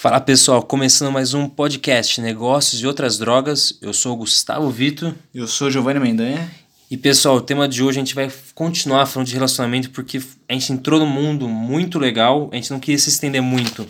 Fala 0.00 0.20
pessoal, 0.20 0.62
começando 0.62 1.10
mais 1.10 1.34
um 1.34 1.48
podcast 1.48 2.20
Negócios 2.20 2.80
e 2.80 2.86
Outras 2.86 3.18
Drogas. 3.18 3.76
Eu 3.82 3.92
sou 3.92 4.12
o 4.12 4.18
Gustavo 4.18 4.70
Vito. 4.70 5.12
Eu 5.34 5.48
sou 5.48 5.72
Giovanni 5.72 5.98
Mendanha. 5.98 6.48
E 6.88 6.96
pessoal, 6.96 7.34
o 7.34 7.40
tema 7.40 7.66
de 7.66 7.82
hoje 7.82 7.98
a 7.98 8.02
gente 8.02 8.14
vai 8.14 8.30
continuar 8.54 9.06
falando 9.06 9.26
de 9.26 9.34
relacionamento 9.34 9.90
porque 9.90 10.22
a 10.48 10.52
gente 10.52 10.72
entrou 10.72 11.00
num 11.00 11.10
mundo 11.10 11.48
muito 11.48 11.98
legal, 11.98 12.48
a 12.52 12.54
gente 12.54 12.70
não 12.70 12.78
queria 12.78 12.96
se 12.96 13.08
estender 13.08 13.42
muito 13.42 13.84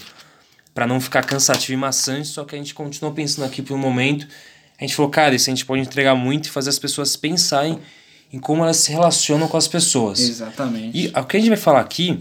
para 0.73 0.87
não 0.87 0.99
ficar 0.99 1.23
cansativo 1.25 1.75
e 1.75 1.77
maçante, 1.77 2.29
só 2.29 2.43
que 2.43 2.55
a 2.55 2.59
gente 2.59 2.73
continuou 2.73 3.15
pensando 3.15 3.45
aqui 3.45 3.61
por 3.61 3.75
um 3.75 3.79
momento. 3.79 4.27
A 4.81 4.85
gente 4.85 4.97
falou, 4.97 5.11
cara, 5.11 5.35
isso 5.35 5.51
a 5.51 5.53
gente 5.53 5.67
pode 5.67 5.83
entregar 5.83 6.15
muito 6.15 6.47
e 6.47 6.49
fazer 6.49 6.71
as 6.71 6.79
pessoas 6.79 7.17
pensarem 7.17 7.79
em 8.33 8.39
como 8.39 8.63
elas 8.63 8.79
se 8.79 8.91
relacionam 8.91 9.47
com 9.47 9.59
as 9.59 9.69
pessoas. 9.69 10.21
Exatamente. 10.21 10.97
E 10.97 11.09
o 11.09 11.25
que 11.27 11.37
a 11.37 11.41
gente 11.41 11.51
vai 11.51 11.59
falar 11.59 11.81
aqui, 11.81 12.19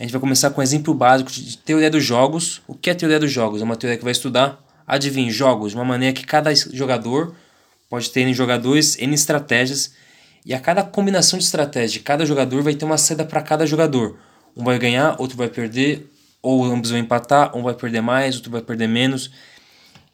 a 0.00 0.02
gente 0.02 0.12
vai 0.12 0.20
começar 0.20 0.48
com 0.48 0.62
um 0.62 0.64
exemplo 0.64 0.94
básico 0.94 1.30
de 1.30 1.58
teoria 1.58 1.90
dos 1.90 2.02
jogos. 2.02 2.62
O 2.66 2.74
que 2.74 2.88
é 2.88 2.94
teoria 2.94 3.20
dos 3.20 3.30
jogos? 3.30 3.60
É 3.60 3.64
uma 3.64 3.76
teoria 3.76 3.98
que 3.98 4.02
vai 4.02 4.12
estudar, 4.12 4.58
adivinhe, 4.86 5.30
jogos, 5.30 5.72
de 5.72 5.76
uma 5.76 5.84
maneira 5.84 6.14
que 6.14 6.24
cada 6.24 6.54
jogador 6.54 7.34
pode 7.86 8.08
ter 8.08 8.22
em 8.22 8.32
jogadores, 8.32 8.96
N 8.98 9.14
estratégias, 9.14 9.92
e 10.46 10.54
a 10.54 10.58
cada 10.58 10.82
combinação 10.82 11.38
de 11.38 11.44
estratégia 11.44 11.98
de 11.98 12.00
cada 12.00 12.24
jogador 12.24 12.62
vai 12.62 12.74
ter 12.74 12.86
uma 12.86 12.96
saída 12.96 13.26
para 13.26 13.42
cada 13.42 13.66
jogador. 13.66 14.18
Um 14.56 14.64
vai 14.64 14.78
ganhar, 14.78 15.16
outro 15.18 15.36
vai 15.36 15.48
perder, 15.48 16.10
ou 16.40 16.64
ambos 16.64 16.88
vão 16.88 16.98
empatar, 16.98 17.54
um 17.54 17.62
vai 17.62 17.74
perder 17.74 18.00
mais, 18.00 18.36
outro 18.36 18.50
vai 18.50 18.62
perder 18.62 18.88
menos. 18.88 19.30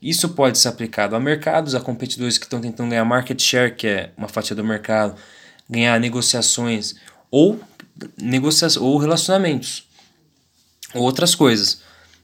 Isso 0.02 0.30
pode 0.30 0.58
ser 0.58 0.66
aplicado 0.66 1.14
a 1.14 1.20
mercados, 1.20 1.76
a 1.76 1.80
competidores 1.80 2.38
que 2.38 2.44
estão 2.44 2.60
tentando 2.60 2.90
ganhar 2.90 3.04
market 3.04 3.40
share, 3.40 3.72
que 3.72 3.86
é 3.86 4.10
uma 4.16 4.26
fatia 4.26 4.56
do 4.56 4.64
mercado, 4.64 5.14
ganhar 5.70 6.00
negociações 6.00 6.96
ou 7.30 7.60
negociações 8.16 8.76
ou 8.76 8.96
relacionamentos 8.98 9.84
ou 10.94 11.02
outras 11.02 11.34
coisas. 11.34 11.80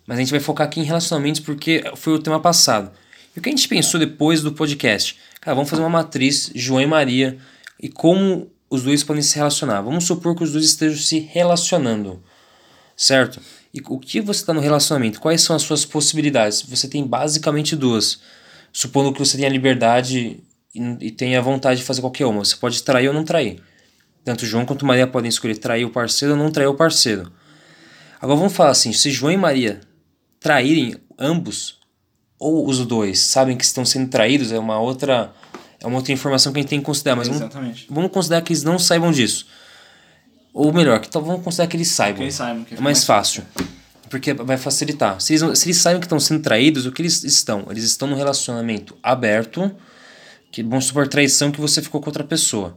Mas 0.06 0.18
a 0.18 0.20
gente 0.20 0.30
vai 0.30 0.40
focar 0.40 0.66
aqui 0.66 0.80
em 0.80 0.84
relacionamentos 0.84 1.40
porque 1.40 1.84
foi 1.96 2.12
o 2.12 2.18
tema 2.18 2.40
passado. 2.40 2.90
E 3.34 3.38
o 3.38 3.42
que 3.42 3.48
a 3.48 3.52
gente 3.52 3.68
pensou 3.68 3.98
depois 3.98 4.42
do 4.42 4.52
podcast? 4.52 5.16
Cara, 5.40 5.54
vamos 5.54 5.70
fazer 5.70 5.82
uma 5.82 5.88
matriz 5.88 6.50
João 6.54 6.80
e 6.80 6.86
Maria 6.86 7.38
e 7.80 7.88
como 7.88 8.50
os 8.68 8.82
dois 8.82 9.04
podem 9.04 9.22
se 9.22 9.36
relacionar. 9.36 9.82
Vamos 9.82 10.04
supor 10.04 10.34
que 10.34 10.44
os 10.44 10.52
dois 10.52 10.64
estejam 10.64 10.98
se 10.98 11.18
relacionando, 11.18 12.22
certo? 12.96 13.40
E 13.72 13.80
o 13.86 13.98
que 13.98 14.20
você 14.20 14.40
está 14.40 14.52
no 14.52 14.60
relacionamento? 14.60 15.20
Quais 15.20 15.42
são 15.42 15.56
as 15.56 15.62
suas 15.62 15.84
possibilidades? 15.84 16.62
Você 16.62 16.88
tem 16.88 17.06
basicamente 17.06 17.74
duas. 17.74 18.20
Supondo 18.72 19.12
que 19.12 19.18
você 19.18 19.36
tenha 19.36 19.48
liberdade 19.48 20.40
e 20.74 21.10
tenha 21.10 21.40
vontade 21.40 21.80
de 21.80 21.86
fazer 21.86 22.00
qualquer 22.00 22.26
uma. 22.26 22.44
Você 22.44 22.56
pode 22.56 22.82
trair 22.82 23.08
ou 23.08 23.14
não 23.14 23.24
trair. 23.24 23.62
Tanto 24.24 24.46
João 24.46 24.64
quanto 24.64 24.86
Maria 24.86 25.06
podem 25.06 25.28
escolher 25.28 25.56
trair 25.56 25.84
o 25.84 25.90
parceiro 25.90 26.34
ou 26.34 26.38
não 26.38 26.50
trair 26.50 26.68
o 26.68 26.74
parceiro. 26.74 27.32
Agora 28.20 28.38
vamos 28.38 28.52
falar 28.52 28.70
assim: 28.70 28.92
se 28.92 29.10
João 29.10 29.32
e 29.32 29.36
Maria 29.36 29.80
traírem 30.38 30.96
ambos, 31.18 31.80
ou 32.38 32.68
os 32.68 32.84
dois 32.86 33.20
sabem 33.20 33.56
que 33.56 33.64
estão 33.64 33.84
sendo 33.84 34.08
traídos, 34.08 34.52
é 34.52 34.58
uma 34.58 34.78
outra, 34.78 35.32
é 35.80 35.86
uma 35.86 35.96
outra 35.96 36.12
informação 36.12 36.52
que 36.52 36.58
a 36.58 36.62
gente 36.62 36.70
tem 36.70 36.78
que 36.78 36.84
considerar. 36.84 37.16
Mas 37.16 37.28
Exatamente. 37.28 37.86
Vamos, 37.86 37.94
vamos 37.94 38.12
considerar 38.12 38.42
que 38.42 38.52
eles 38.52 38.62
não 38.62 38.78
saibam 38.78 39.10
disso. 39.10 39.46
Ou 40.54 40.72
melhor, 40.72 41.00
que 41.00 41.08
então 41.08 41.22
vamos 41.22 41.42
considerar 41.42 41.68
que 41.68 41.76
eles 41.76 41.88
saibam. 41.88 42.18
Que 42.18 42.22
eles 42.24 42.34
saibam, 42.34 42.64
que 42.64 42.74
é 42.74 42.76
mais 42.76 42.84
mais 42.98 43.04
fácil. 43.04 43.42
Porque 44.10 44.34
vai 44.34 44.58
facilitar. 44.58 45.20
Se 45.20 45.34
eles, 45.34 45.58
se 45.58 45.66
eles 45.66 45.78
sabem 45.78 45.98
que 45.98 46.04
estão 46.04 46.20
sendo 46.20 46.42
traídos, 46.42 46.84
o 46.84 46.92
que 46.92 47.00
eles 47.00 47.24
estão? 47.24 47.66
Eles 47.70 47.84
estão 47.84 48.06
num 48.06 48.16
relacionamento 48.16 48.94
aberto, 49.02 49.74
que 50.50 50.62
vamos 50.62 50.84
supor 50.84 51.08
traição 51.08 51.50
que 51.50 51.60
você 51.60 51.80
ficou 51.80 52.00
com 52.00 52.10
outra 52.10 52.22
pessoa. 52.22 52.76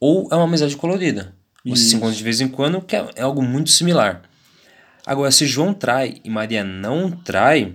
Ou 0.00 0.28
é 0.32 0.34
uma 0.34 0.44
amizade 0.44 0.76
colorida. 0.76 1.34
Você 1.64 1.76
se 1.82 1.86
Isso. 1.88 1.96
encontra 1.96 2.16
de 2.16 2.24
vez 2.24 2.40
em 2.40 2.48
quando, 2.48 2.80
que 2.80 2.96
é, 2.96 3.06
é 3.16 3.22
algo 3.22 3.42
muito 3.42 3.68
similar. 3.70 4.22
Agora, 5.06 5.30
se 5.30 5.46
João 5.46 5.74
trai 5.74 6.16
e 6.24 6.30
Maria 6.30 6.64
não 6.64 7.10
trai, 7.10 7.74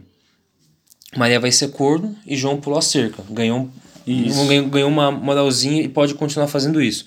Maria 1.16 1.40
vai 1.40 1.52
ser 1.52 1.70
corno 1.70 2.18
e 2.26 2.36
João 2.36 2.60
pulou 2.60 2.80
a 2.80 2.82
cerca. 2.82 3.24
Ganhou, 3.30 3.70
Isso. 4.06 4.46
ganhou, 4.48 4.68
ganhou 4.70 4.90
uma 4.90 5.12
moralzinha 5.12 5.82
e 5.84 5.88
pode 5.88 6.14
continuar 6.16 6.48
fazendo 6.48 6.82
isso. 6.82 7.06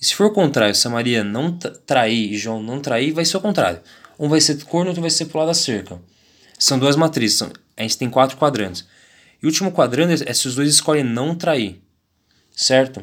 E 0.00 0.04
se 0.06 0.14
for 0.14 0.26
o 0.26 0.32
contrário, 0.32 0.74
se 0.74 0.86
a 0.86 0.90
Maria 0.90 1.22
não 1.22 1.52
tra- 1.56 1.72
trair 1.86 2.32
e 2.32 2.36
João 2.38 2.62
não 2.62 2.80
trair, 2.80 3.12
vai 3.12 3.24
ser 3.24 3.36
o 3.36 3.40
contrário. 3.40 3.80
Um 4.18 4.28
vai 4.28 4.40
ser 4.40 4.62
corno, 4.64 4.88
outro 4.88 5.00
vai 5.02 5.10
ser 5.10 5.26
pular 5.26 5.46
da 5.46 5.54
cerca. 5.54 5.98
São 6.58 6.78
duas 6.78 6.96
matrizes. 6.96 7.38
são- 7.38 7.52
a 7.76 7.82
gente 7.82 7.96
tem 7.98 8.10
quatro 8.10 8.36
quadrantes. 8.36 8.84
E 9.42 9.46
o 9.46 9.48
último 9.48 9.72
quadrante 9.72 10.22
é 10.26 10.32
se 10.34 10.46
os 10.48 10.54
dois 10.54 10.68
escolhem 10.68 11.04
não 11.04 11.34
trair. 11.34 11.80
Certo? 12.54 13.02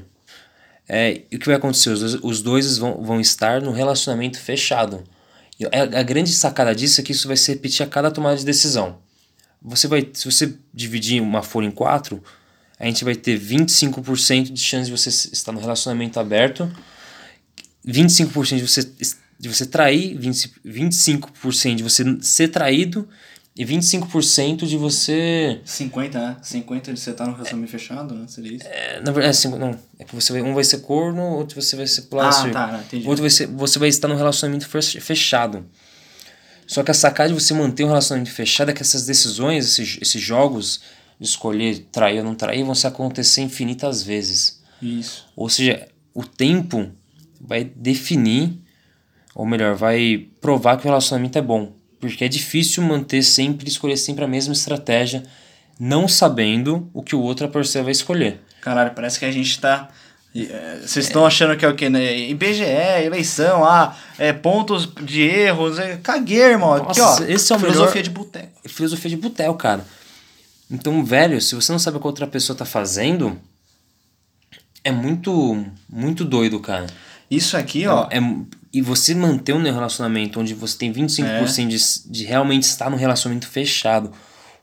É, 0.88 1.22
o 1.34 1.40
que 1.40 1.46
vai 1.46 1.56
acontecer? 1.56 1.90
Os 1.90 2.00
dois, 2.00 2.14
os 2.24 2.42
dois 2.42 2.78
vão, 2.78 3.04
vão 3.04 3.20
estar 3.20 3.62
no 3.62 3.72
relacionamento 3.72 4.40
fechado. 4.40 5.04
E 5.60 5.66
a, 5.66 6.00
a 6.00 6.04
grande 6.04 6.32
sacada 6.32 6.74
disso 6.74 7.02
é 7.02 7.04
que 7.04 7.12
isso 7.12 7.28
vai 7.28 7.36
se 7.36 7.52
repetir 7.52 7.86
a 7.86 7.90
cada 7.90 8.10
tomada 8.12 8.38
de 8.38 8.46
decisão. 8.46 9.00
Você 9.62 9.88
vai, 9.88 10.08
se 10.14 10.30
você 10.30 10.54
dividir 10.74 11.22
uma 11.22 11.42
folha 11.42 11.66
em 11.66 11.72
quatro, 11.72 12.24
a 12.80 12.86
gente 12.86 13.04
vai 13.04 13.16
ter 13.16 13.40
25% 13.40 14.52
de 14.52 14.62
chance 14.62 14.86
de 14.86 14.92
você 14.92 15.10
estar 15.10 15.52
no 15.52 15.60
relacionamento 15.60 16.20
aberto, 16.20 16.72
25% 17.86 18.58
de 18.58 18.68
você, 18.68 18.84
de 19.40 19.50
você 19.50 19.66
trair, 19.66 20.16
20, 20.18 20.54
25% 20.66 21.76
de 21.76 21.84
você 21.84 22.04
ser 22.22 22.50
traído 22.50 23.08
e 23.58 23.66
25% 23.66 24.66
de 24.68 24.78
você. 24.78 25.60
50, 25.66 26.20
né? 26.20 26.38
50 26.42 26.94
de 26.94 27.00
você 27.00 27.12
tá 27.14 27.26
no 27.26 27.34
relacionamento 27.34 27.72
fechado, 27.72 28.14
né? 28.14 28.26
Seria 28.28 28.54
isso? 28.58 28.66
É, 28.68 29.00
na 29.02 29.12
verdade, 29.12 29.30
assim, 29.38 29.50
não. 29.50 29.78
É 29.98 30.04
que 30.04 30.14
você 30.14 30.32
vai, 30.32 30.42
um 30.44 30.54
vai 30.54 30.64
ser 30.64 30.80
corno, 30.80 31.22
outro 31.24 31.60
você 31.60 31.76
vai 31.76 31.88
ser 31.88 32.04
pular 32.04 32.30
ah, 32.30 32.50
tá, 32.52 32.82
entendi. 32.86 33.08
Outro 33.08 33.22
vai 33.24 33.30
ser, 33.32 33.48
você 33.48 33.80
vai 33.80 33.90
estar 33.90 34.08
num 34.08 34.16
relacionamento 34.16 34.68
fech- 34.68 35.00
fechado. 35.02 35.66
Só 36.68 36.84
que 36.84 36.92
a 36.92 36.94
sacada 36.94 37.30
de 37.30 37.36
você 37.36 37.54
manter 37.54 37.84
um 37.86 37.88
relacionamento 37.88 38.32
fechado 38.32 38.70
é 38.70 38.74
que 38.74 38.82
essas 38.82 39.06
decisões, 39.06 39.66
esses, 39.66 39.98
esses 40.02 40.22
jogos 40.22 40.82
de 41.20 41.26
escolher 41.28 41.88
trair 41.92 42.20
ou 42.20 42.26
não 42.26 42.36
trair, 42.36 42.64
vão 42.64 42.76
se 42.76 42.86
acontecer 42.86 43.42
infinitas 43.42 44.04
vezes. 44.04 44.62
Isso. 44.82 45.26
Ou 45.36 45.50
seja, 45.50 45.88
o 46.14 46.24
tempo 46.24 46.92
vai 47.40 47.64
definir, 47.64 48.60
ou 49.34 49.46
melhor, 49.46 49.76
vai 49.76 50.28
provar 50.42 50.78
que 50.78 50.84
o 50.84 50.90
relacionamento 50.90 51.38
é 51.38 51.42
bom. 51.42 51.74
Porque 52.00 52.24
é 52.24 52.28
difícil 52.28 52.84
manter 52.84 53.24
sempre, 53.24 53.68
escolher 53.68 53.98
sempre 53.98 54.24
a 54.24 54.28
mesma 54.28 54.54
estratégia, 54.54 55.24
não 55.80 56.08
sabendo 56.08 56.90
o 56.94 57.02
que 57.02 57.16
o 57.16 57.20
outro 57.22 57.48
parceiro 57.50 57.86
vai 57.86 57.92
escolher. 57.92 58.40
Caralho, 58.62 58.92
parece 58.94 59.18
que 59.20 59.26
a 59.26 59.32
gente 59.32 59.60
tá. 59.60 59.90
é, 60.36 60.80
Vocês 60.86 61.06
estão 61.06 61.26
achando 61.26 61.56
que 61.58 61.66
é 61.66 61.68
o 61.70 61.76
quê, 61.76 61.90
né? 61.90 62.16
IBGE, 62.30 62.64
eleição, 63.06 63.64
ah, 63.64 63.96
é, 64.20 64.32
pontos 64.34 64.88
de 65.04 65.22
erros. 65.22 65.80
É, 65.80 65.98
caguei, 65.98 66.42
irmão. 66.42 66.74
Aqui, 66.74 67.00
ó. 67.02 67.06
Nossa, 67.06 67.32
esse 67.32 67.52
é 67.52 67.56
o 67.56 67.60
filosofia 67.60 67.88
melhor- 67.90 68.04
de 68.04 68.10
boteco. 68.10 68.60
É 68.64 68.70
filosofia 68.70 69.10
de 69.10 69.18
botel, 69.18 69.54
cara. 69.56 69.86
Então, 70.70 71.04
velho, 71.04 71.40
se 71.42 71.56
você 71.56 71.72
não 71.72 71.80
sabe 71.80 71.98
o 71.98 72.00
que 72.00 72.06
outra 72.08 72.28
pessoa 72.28 72.56
tá 72.58 72.66
fazendo, 72.66 73.40
é 74.84 74.92
muito, 74.92 75.66
muito 75.90 76.24
doido, 76.26 76.60
cara. 76.60 76.88
Isso 77.30 77.58
aqui, 77.58 77.86
ó. 77.88 78.08
É, 78.10 78.20
e 78.72 78.82
você 78.82 79.14
manter 79.14 79.54
um 79.54 79.62
relacionamento 79.62 80.40
onde 80.40 80.54
você 80.54 80.78
tem 80.78 80.94
25% 80.94 81.68
de, 81.68 82.12
de 82.12 82.26
realmente 82.26 82.64
estar 82.64 82.90
num 82.90 82.98
relacionamento 82.98 83.48
fechado, 83.48 84.12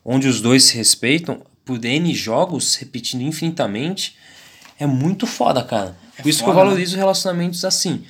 onde 0.03 0.27
os 0.27 0.41
dois 0.41 0.63
se 0.63 0.75
respeitam, 0.75 1.41
por 1.63 1.83
N 1.83 2.13
jogos, 2.13 2.75
repetindo 2.75 3.21
infinitamente, 3.21 4.15
é 4.79 4.85
muito 4.85 5.25
foda, 5.25 5.63
cara. 5.63 5.97
Por 6.17 6.29
isso 6.29 6.39
que 6.39 6.49
eu 6.49 6.53
foda, 6.53 6.63
né? 6.63 6.69
valorizo 6.69 6.95
relacionamentos 6.95 7.65
assim. 7.65 8.03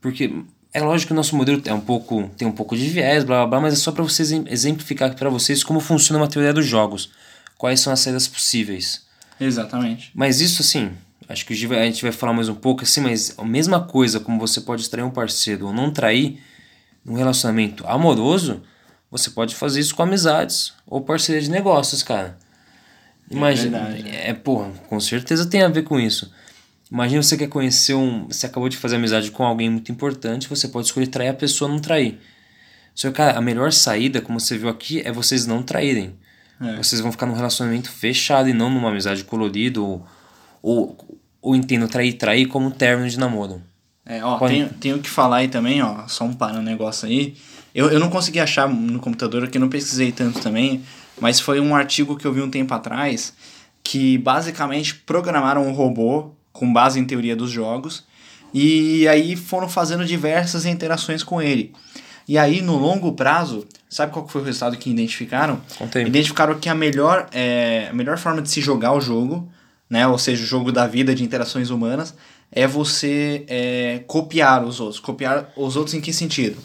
Porque 0.00 0.32
é 0.72 0.80
lógico 0.80 1.08
que 1.08 1.12
o 1.12 1.16
nosso 1.16 1.34
modelo 1.34 1.60
é 1.64 1.72
um 1.72 1.80
pouco, 1.80 2.30
tem 2.36 2.46
um 2.46 2.52
pouco 2.52 2.76
de 2.76 2.86
viés, 2.88 3.24
blá 3.24 3.38
blá 3.38 3.46
blá, 3.46 3.60
mas 3.60 3.74
é 3.74 3.76
só 3.76 3.90
para 3.90 4.04
vocês 4.04 4.30
exemplificar 4.30 5.14
para 5.14 5.30
vocês 5.30 5.64
como 5.64 5.80
funciona 5.80 6.20
uma 6.20 6.28
teoria 6.28 6.52
dos 6.52 6.66
jogos. 6.66 7.10
Quais 7.56 7.80
são 7.80 7.92
as 7.92 8.00
saídas 8.00 8.28
possíveis. 8.28 9.04
Exatamente. 9.38 10.10
Mas 10.14 10.40
isso, 10.40 10.62
assim, 10.62 10.92
acho 11.30 11.46
que 11.46 11.52
a 11.52 11.56
gente 11.56 12.02
vai 12.02 12.12
falar 12.12 12.32
mais 12.32 12.48
um 12.48 12.54
pouco, 12.54 12.82
assim, 12.82 13.00
mas 13.00 13.34
a 13.38 13.44
mesma 13.44 13.80
coisa 13.80 14.18
como 14.18 14.38
você 14.38 14.60
pode 14.60 14.88
trair 14.90 15.04
um 15.04 15.10
parceiro 15.10 15.66
ou 15.66 15.72
não 15.72 15.92
trair 15.92 16.42
num 17.04 17.14
relacionamento 17.14 17.86
amoroso, 17.86 18.62
você 19.10 19.30
pode 19.30 19.54
fazer 19.54 19.80
isso 19.80 19.94
com 19.94 20.02
amizades 20.02 20.72
ou 20.86 21.00
parceria 21.00 21.40
de 21.40 21.50
negócios, 21.50 22.02
cara. 22.02 22.36
Imagina, 23.30 23.78
verdade, 23.78 24.02
né? 24.02 24.28
é, 24.28 24.34
porra, 24.34 24.70
com 24.88 24.98
certeza 24.98 25.46
tem 25.46 25.62
a 25.62 25.68
ver 25.68 25.84
com 25.84 26.00
isso. 26.00 26.32
Imagina 26.90 27.22
você 27.22 27.36
quer 27.36 27.48
conhecer 27.48 27.94
um. 27.94 28.26
Você 28.26 28.46
acabou 28.46 28.68
de 28.68 28.76
fazer 28.76 28.96
amizade 28.96 29.30
com 29.30 29.44
alguém 29.44 29.70
muito 29.70 29.92
importante, 29.92 30.48
você 30.48 30.66
pode 30.66 30.88
escolher 30.88 31.06
trair 31.06 31.28
a 31.28 31.34
pessoa 31.34 31.68
ou 31.68 31.74
não 31.74 31.80
trair. 31.80 32.20
Só 32.92 33.08
que, 33.08 33.14
cara, 33.14 33.38
a 33.38 33.40
melhor 33.40 33.72
saída, 33.72 34.20
como 34.20 34.40
você 34.40 34.58
viu 34.58 34.68
aqui, 34.68 35.00
é 35.00 35.12
vocês 35.12 35.46
não 35.46 35.62
traírem. 35.62 36.18
É. 36.60 36.76
Vocês 36.76 37.00
vão 37.00 37.12
ficar 37.12 37.26
num 37.26 37.34
relacionamento 37.34 37.88
fechado 37.88 38.48
e 38.48 38.52
não 38.52 38.68
numa 38.68 38.90
amizade 38.90 39.22
colorida 39.22 39.80
ou, 39.80 40.04
ou, 40.60 41.19
ou 41.42 41.54
entendo 41.54 41.88
trair 41.88 42.14
trair 42.14 42.46
como 42.46 42.70
término 42.70 43.08
de 43.08 43.18
namoro. 43.18 43.62
É, 44.04 44.24
ó, 44.24 44.38
tenho, 44.38 44.68
tenho 44.68 44.98
que 44.98 45.08
falar 45.08 45.38
aí 45.38 45.48
também, 45.48 45.82
ó, 45.82 46.06
só 46.08 46.24
um 46.24 46.32
para 46.32 46.58
um 46.58 46.62
negócio 46.62 47.06
aí. 47.06 47.36
Eu, 47.74 47.90
eu 47.90 48.00
não 48.00 48.10
consegui 48.10 48.40
achar 48.40 48.68
no 48.68 48.98
computador, 48.98 49.44
aqui 49.44 49.56
eu 49.56 49.60
não 49.60 49.68
pesquisei 49.68 50.10
tanto 50.10 50.40
também, 50.40 50.82
mas 51.20 51.38
foi 51.38 51.60
um 51.60 51.74
artigo 51.74 52.16
que 52.16 52.26
eu 52.26 52.32
vi 52.32 52.40
um 52.40 52.50
tempo 52.50 52.74
atrás 52.74 53.32
que 53.82 54.18
basicamente 54.18 54.94
programaram 54.94 55.66
um 55.66 55.72
robô 55.72 56.32
com 56.52 56.72
base 56.72 56.98
em 56.98 57.04
teoria 57.04 57.36
dos 57.36 57.50
jogos 57.50 58.04
e 58.52 59.06
aí 59.08 59.36
foram 59.36 59.68
fazendo 59.68 60.04
diversas 60.04 60.66
interações 60.66 61.22
com 61.22 61.40
ele. 61.40 61.72
E 62.26 62.38
aí, 62.38 62.60
no 62.60 62.76
longo 62.76 63.12
prazo, 63.12 63.66
sabe 63.88 64.12
qual 64.12 64.24
que 64.24 64.32
foi 64.32 64.40
o 64.40 64.44
resultado 64.44 64.76
que 64.76 64.90
identificaram? 64.90 65.60
Contei. 65.76 66.04
Identificaram 66.04 66.58
que 66.58 66.68
a 66.68 66.74
melhor, 66.74 67.28
é, 67.32 67.88
a 67.90 67.92
melhor 67.92 68.18
forma 68.18 68.40
de 68.40 68.48
se 68.48 68.60
jogar 68.60 68.92
o 68.92 69.00
jogo, 69.00 69.48
né? 69.90 70.06
Ou 70.06 70.16
seja, 70.16 70.42
o 70.42 70.46
jogo 70.46 70.72
da 70.72 70.86
vida 70.86 71.14
de 71.14 71.22
interações 71.24 71.68
humanas, 71.68 72.14
é 72.52 72.66
você 72.66 73.44
é, 73.48 74.02
copiar 74.06 74.64
os 74.64 74.80
outros. 74.80 74.98
Copiar 75.00 75.50
os 75.56 75.76
outros 75.76 75.94
em 75.94 76.00
que 76.00 76.12
sentido? 76.12 76.56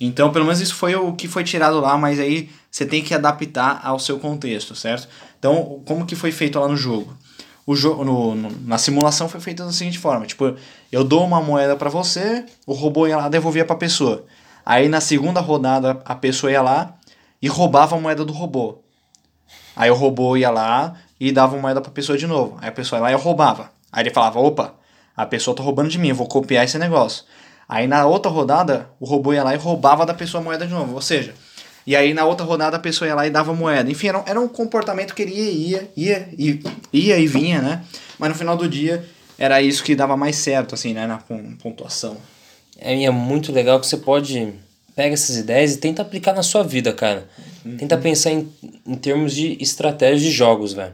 Então, 0.00 0.32
pelo 0.32 0.44
menos 0.44 0.60
isso 0.60 0.74
foi 0.74 0.94
o 0.94 1.12
que 1.12 1.28
foi 1.28 1.44
tirado 1.44 1.78
lá, 1.80 1.96
mas 1.96 2.18
aí 2.18 2.50
você 2.70 2.84
tem 2.86 3.02
que 3.02 3.14
adaptar 3.14 3.80
ao 3.84 3.98
seu 3.98 4.18
contexto, 4.18 4.74
certo? 4.74 5.08
Então, 5.38 5.80
como 5.84 6.06
que 6.06 6.16
foi 6.16 6.32
feito 6.32 6.58
lá 6.58 6.66
no 6.66 6.76
jogo? 6.76 7.16
O 7.64 7.76
jogo 7.76 8.04
no, 8.04 8.34
no- 8.34 8.50
na 8.66 8.78
simulação 8.78 9.28
foi 9.28 9.40
feito 9.40 9.64
da 9.64 9.70
seguinte 9.70 9.98
forma, 9.98 10.26
tipo, 10.26 10.56
eu 10.90 11.04
dou 11.04 11.24
uma 11.24 11.40
moeda 11.40 11.76
para 11.76 11.88
você, 11.88 12.44
o 12.66 12.72
robô 12.72 13.06
ia 13.06 13.16
lá 13.16 13.28
devolvia 13.28 13.64
para 13.64 13.76
a 13.76 13.78
pessoa. 13.78 14.24
Aí 14.66 14.88
na 14.88 15.00
segunda 15.00 15.40
rodada 15.40 16.00
a 16.04 16.14
pessoa 16.16 16.50
ia 16.50 16.62
lá 16.62 16.96
e 17.40 17.46
roubava 17.46 17.94
a 17.94 18.00
moeda 18.00 18.24
do 18.24 18.32
robô. 18.32 18.78
Aí 19.76 19.90
o 19.90 19.94
robô 19.94 20.36
ia 20.36 20.50
lá 20.50 20.94
e 21.28 21.30
dava 21.30 21.56
moeda 21.56 21.80
pra 21.80 21.90
pessoa 21.92 22.18
de 22.18 22.26
novo. 22.26 22.58
Aí 22.60 22.68
a 22.68 22.72
pessoa 22.72 22.98
ia 22.98 23.02
lá 23.02 23.12
e 23.12 23.14
roubava. 23.14 23.70
Aí 23.92 24.02
ele 24.02 24.10
falava, 24.10 24.40
opa, 24.40 24.74
a 25.16 25.24
pessoa 25.24 25.56
tá 25.56 25.62
roubando 25.62 25.88
de 25.88 25.98
mim, 25.98 26.08
eu 26.08 26.14
vou 26.14 26.26
copiar 26.26 26.64
esse 26.64 26.78
negócio. 26.78 27.24
Aí 27.68 27.86
na 27.86 28.04
outra 28.06 28.30
rodada, 28.30 28.88
o 28.98 29.06
robô 29.06 29.32
ia 29.32 29.44
lá 29.44 29.54
e 29.54 29.56
roubava 29.56 30.04
da 30.04 30.12
pessoa 30.12 30.40
a 30.40 30.44
moeda 30.44 30.66
de 30.66 30.72
novo. 30.72 30.94
Ou 30.94 31.00
seja, 31.00 31.32
e 31.86 31.94
aí 31.94 32.12
na 32.12 32.24
outra 32.24 32.44
rodada 32.44 32.76
a 32.76 32.80
pessoa 32.80 33.06
ia 33.06 33.14
lá 33.14 33.24
e 33.26 33.30
dava 33.30 33.54
moeda. 33.54 33.88
Enfim, 33.90 34.08
era 34.08 34.18
um, 34.18 34.22
era 34.26 34.40
um 34.40 34.48
comportamento 34.48 35.14
que 35.14 35.22
ele 35.22 35.32
ia, 35.34 35.88
ia, 35.96 36.28
ia, 36.36 36.58
ia 36.92 37.18
e 37.18 37.26
vinha, 37.26 37.62
né? 37.62 37.84
Mas 38.18 38.28
no 38.30 38.34
final 38.34 38.56
do 38.56 38.68
dia 38.68 39.04
era 39.38 39.62
isso 39.62 39.84
que 39.84 39.94
dava 39.94 40.16
mais 40.16 40.36
certo, 40.36 40.74
assim, 40.74 40.92
né? 40.92 41.06
Na 41.06 41.18
pon- 41.18 41.54
pontuação. 41.62 42.16
É, 42.78 42.96
e 42.96 43.04
é 43.04 43.10
muito 43.10 43.52
legal 43.52 43.78
que 43.78 43.86
você 43.86 43.96
pode 43.96 44.52
pega 44.94 45.14
essas 45.14 45.36
ideias 45.36 45.74
e 45.74 45.78
tenta 45.78 46.02
aplicar 46.02 46.34
na 46.34 46.42
sua 46.42 46.62
vida, 46.62 46.92
cara. 46.92 47.28
Tenta 47.78 47.96
pensar 47.96 48.30
em, 48.32 48.52
em 48.86 48.94
termos 48.96 49.32
de 49.34 49.56
estratégia 49.60 50.18
de 50.28 50.30
jogos, 50.30 50.72
velho. 50.72 50.92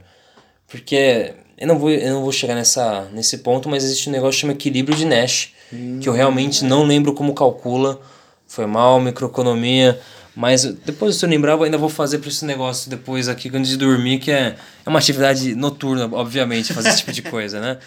Porque 0.68 1.34
eu 1.56 1.66
não 1.66 1.78
vou, 1.78 1.90
eu 1.90 2.14
não 2.14 2.22
vou 2.22 2.30
chegar 2.30 2.54
nessa, 2.54 3.08
nesse 3.12 3.38
ponto, 3.38 3.68
mas 3.68 3.82
existe 3.84 4.08
um 4.08 4.12
negócio 4.12 4.32
que 4.32 4.40
chama 4.42 4.52
equilíbrio 4.52 4.96
de 4.96 5.04
Nash, 5.04 5.52
que 6.00 6.08
eu 6.08 6.12
realmente 6.12 6.64
não 6.64 6.84
lembro 6.84 7.12
como 7.14 7.34
calcula. 7.34 8.00
Foi 8.46 8.66
mal, 8.66 9.00
microeconomia. 9.00 9.98
Mas 10.36 10.64
depois, 10.64 11.16
se 11.16 11.24
eu 11.24 11.28
lembrar, 11.28 11.54
eu 11.54 11.62
ainda 11.64 11.76
vou 11.76 11.88
fazer 11.88 12.18
para 12.18 12.28
esse 12.28 12.44
negócio 12.44 12.88
depois 12.88 13.28
aqui, 13.28 13.50
antes 13.52 13.70
de 13.70 13.76
dormir, 13.76 14.20
que 14.20 14.30
é, 14.30 14.54
é 14.86 14.88
uma 14.88 15.00
atividade 15.00 15.54
noturna, 15.56 16.08
obviamente, 16.12 16.72
fazer 16.72 16.90
esse 16.90 16.98
tipo 16.98 17.12
de 17.12 17.22
coisa, 17.22 17.60
né? 17.60 17.78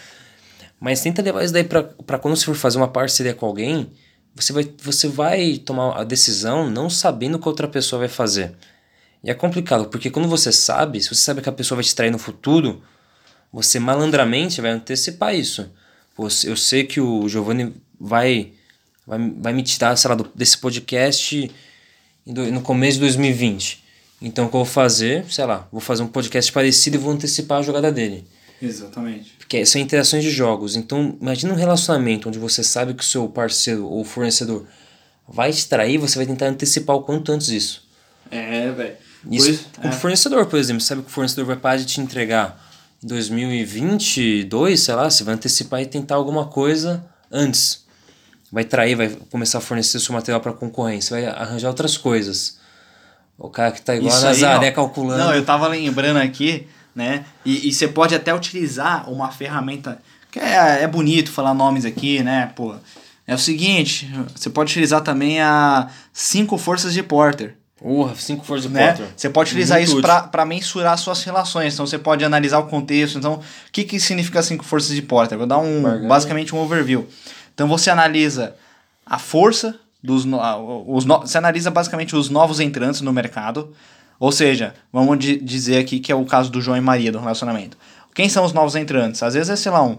Mas 0.78 1.00
tenta 1.00 1.22
levar 1.22 1.44
isso 1.44 1.52
daí 1.52 1.64
pra, 1.64 1.82
pra 1.82 2.18
quando 2.18 2.36
você 2.36 2.44
for 2.44 2.54
fazer 2.54 2.76
uma 2.76 2.88
parceria 2.88 3.32
com 3.32 3.46
alguém, 3.46 3.90
você 4.34 4.52
vai, 4.52 4.68
você 4.82 5.08
vai 5.08 5.58
tomar 5.64 5.98
a 5.98 6.04
decisão 6.04 6.68
não 6.68 6.90
sabendo 6.90 7.36
o 7.36 7.38
que 7.38 7.48
outra 7.48 7.68
pessoa 7.68 8.00
vai 8.00 8.08
fazer. 8.08 8.52
E 9.22 9.30
é 9.30 9.34
complicado, 9.34 9.88
porque 9.88 10.10
quando 10.10 10.28
você 10.28 10.52
sabe, 10.52 11.00
se 11.00 11.08
você 11.08 11.20
sabe 11.20 11.40
que 11.40 11.48
a 11.48 11.52
pessoa 11.52 11.76
vai 11.76 11.84
te 11.84 11.94
trair 11.94 12.10
no 12.10 12.18
futuro, 12.18 12.82
você 13.52 13.78
malandramente 13.78 14.60
vai 14.60 14.72
antecipar 14.72 15.34
isso. 15.34 15.70
Eu 16.44 16.56
sei 16.56 16.84
que 16.84 17.00
o 17.00 17.28
Giovanni 17.28 17.74
vai, 17.98 18.52
vai, 19.06 19.32
vai 19.38 19.52
me 19.52 19.62
tirar, 19.62 19.96
sei 19.96 20.10
lá, 20.10 20.16
desse 20.34 20.58
podcast 20.58 21.50
no 22.26 22.60
começo 22.62 22.94
de 22.94 23.00
2020. 23.00 23.82
Então 24.20 24.46
o 24.46 24.48
que 24.48 24.54
eu 24.54 24.64
vou 24.64 24.64
fazer, 24.64 25.24
sei 25.30 25.44
lá, 25.44 25.68
vou 25.70 25.80
fazer 25.80 26.02
um 26.02 26.08
podcast 26.08 26.52
parecido 26.52 26.96
e 26.96 26.98
vou 26.98 27.12
antecipar 27.12 27.58
a 27.58 27.62
jogada 27.62 27.90
dele. 27.90 28.24
Exatamente. 28.60 29.32
Porque 29.38 29.66
são 29.66 29.80
interações 29.80 30.22
de 30.22 30.30
jogos. 30.30 30.76
Então, 30.76 31.16
imagina 31.20 31.52
um 31.52 31.56
relacionamento 31.56 32.28
onde 32.28 32.38
você 32.38 32.62
sabe 32.62 32.94
que 32.94 33.02
o 33.02 33.06
seu 33.06 33.28
parceiro 33.28 33.84
ou 33.86 34.04
fornecedor 34.04 34.66
vai 35.28 35.52
te 35.52 35.66
trair, 35.66 35.98
você 35.98 36.16
vai 36.16 36.26
tentar 36.26 36.46
antecipar 36.46 36.94
o 36.94 37.02
quanto 37.02 37.32
antes 37.32 37.48
isso. 37.48 37.88
É, 38.30 38.70
velho. 38.70 38.96
Isso, 39.30 39.66
Pois- 39.80 39.94
o 39.94 39.98
fornecedor, 39.98 40.46
por 40.46 40.58
exemplo, 40.58 40.80
sabe 40.82 41.02
que 41.02 41.08
o 41.08 41.10
fornecedor 41.10 41.44
vai 41.46 41.56
parar 41.56 41.76
de 41.76 41.84
te 41.86 42.00
entregar 42.00 42.60
em 43.02 43.06
2022, 43.06 44.80
sei 44.80 44.94
lá, 44.94 45.10
você 45.10 45.24
vai 45.24 45.34
antecipar 45.34 45.80
e 45.80 45.86
tentar 45.86 46.14
alguma 46.16 46.46
coisa 46.46 47.04
antes. 47.30 47.84
Vai 48.50 48.64
trair, 48.64 48.94
vai 48.94 49.08
começar 49.30 49.58
a 49.58 49.60
fornecer 49.60 49.98
seu 49.98 50.12
material 50.14 50.40
para 50.40 50.52
concorrência, 50.52 51.16
vai 51.16 51.26
arranjar 51.26 51.68
outras 51.68 51.96
coisas. 51.96 52.58
O 53.38 53.48
cara 53.48 53.72
que 53.72 53.80
tá 53.80 53.96
igual 53.96 54.14
Isso 54.14 54.26
a 54.26 54.28
Nazaré 54.28 54.70
calculando. 54.70 55.22
Não, 55.24 55.34
eu 55.34 55.44
tava 55.44 55.66
lembrando 55.68 56.18
aqui, 56.18 56.68
né? 56.94 57.24
E, 57.44 57.68
e 57.68 57.72
você 57.72 57.88
pode 57.88 58.14
até 58.14 58.32
utilizar 58.34 59.10
uma 59.10 59.30
ferramenta. 59.32 59.98
Que 60.30 60.38
é, 60.38 60.82
é 60.82 60.86
bonito 60.86 61.30
falar 61.32 61.54
nomes 61.54 61.84
aqui, 61.84 62.22
né? 62.22 62.52
Pô. 62.54 62.74
É 63.26 63.34
o 63.34 63.38
seguinte, 63.38 64.10
você 64.34 64.50
pode 64.50 64.70
utilizar 64.72 65.00
também 65.00 65.40
a 65.40 65.88
cinco 66.12 66.58
forças 66.58 66.92
de 66.92 67.02
Porter. 67.02 67.56
Porra, 67.82 68.14
cinco 68.14 68.44
forças 68.44 68.68
de 68.70 68.74
Né? 68.74 68.92
Potter. 68.92 69.06
Você 69.16 69.28
pode 69.28 69.50
utilizar 69.50 69.78
Muito 69.78 69.88
isso 69.90 70.00
para 70.30 70.44
mensurar 70.44 70.96
suas 70.98 71.22
relações. 71.24 71.74
Então 71.74 71.86
você 71.86 71.98
pode 71.98 72.24
analisar 72.24 72.58
o 72.58 72.66
contexto. 72.66 73.18
Então, 73.18 73.34
o 73.34 73.40
que, 73.72 73.84
que 73.84 73.98
significa 73.98 74.42
cinco 74.42 74.64
forças 74.64 74.94
de 74.94 75.02
Porter? 75.02 75.36
Vou 75.36 75.46
dar 75.46 75.58
um 75.58 75.82
Barganha. 75.82 76.08
basicamente 76.08 76.54
um 76.54 76.58
overview. 76.58 77.06
Então 77.54 77.66
você 77.68 77.90
analisa 77.90 78.54
a 79.04 79.18
força 79.18 79.74
dos 80.02 80.24
no- 80.24 80.40
os 80.86 81.04
no- 81.04 81.20
você 81.20 81.38
analisa 81.38 81.70
basicamente 81.70 82.14
os 82.16 82.28
novos 82.30 82.60
entrantes 82.60 83.00
no 83.00 83.12
mercado. 83.12 83.72
Ou 84.18 84.30
seja, 84.30 84.74
vamos 84.92 85.18
di- 85.18 85.38
dizer 85.40 85.78
aqui 85.78 85.98
que 85.98 86.12
é 86.12 86.14
o 86.14 86.24
caso 86.24 86.50
do 86.50 86.60
João 86.60 86.76
e 86.76 86.80
Maria 86.80 87.10
do 87.10 87.18
relacionamento. 87.18 87.76
Quem 88.14 88.28
são 88.28 88.44
os 88.44 88.52
novos 88.52 88.76
entrantes? 88.76 89.22
Às 89.22 89.34
vezes 89.34 89.50
é, 89.50 89.56
sei 89.56 89.72
lá, 89.72 89.82
um, 89.82 89.98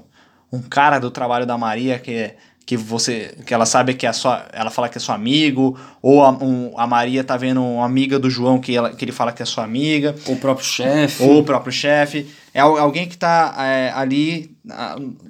um 0.52 0.62
cara 0.62 1.00
do 1.00 1.12
trabalho 1.12 1.46
da 1.46 1.58
Maria 1.58 2.00
que 2.00 2.12
é 2.14 2.38
que 2.66 2.78
você 2.78 3.36
que 3.46 3.54
ela 3.54 3.66
sabe 3.66 3.94
que 3.94 4.08
é 4.08 4.14
sua 4.14 4.46
ela 4.54 4.70
fala 4.70 4.88
que 4.88 4.98
é 4.98 5.02
seu 5.02 5.14
amigo 5.14 5.78
ou 6.02 6.24
a, 6.24 6.30
um- 6.32 6.74
a 6.78 6.88
Maria 6.88 7.24
tá 7.24 7.36
vendo 7.36 7.62
uma 7.64 7.86
amiga 7.86 8.18
do 8.18 8.30
João 8.30 8.60
que, 8.60 8.76
ela, 8.76 8.92
que 8.94 9.04
ele 9.04 9.12
fala 9.12 9.32
que 9.34 9.44
é 9.44 9.46
sua 9.46 9.64
amiga. 9.66 10.16
O 10.28 10.36
próprio 10.38 10.66
chefe. 10.66 11.22
ou 11.24 11.40
o 11.40 11.44
próprio 11.44 11.72
chefe. 11.74 12.26
É 12.54 12.62
al- 12.62 12.78
alguém 12.78 13.08
que 13.08 13.18
tá 13.18 13.54
é, 13.60 13.92
ali 13.94 14.56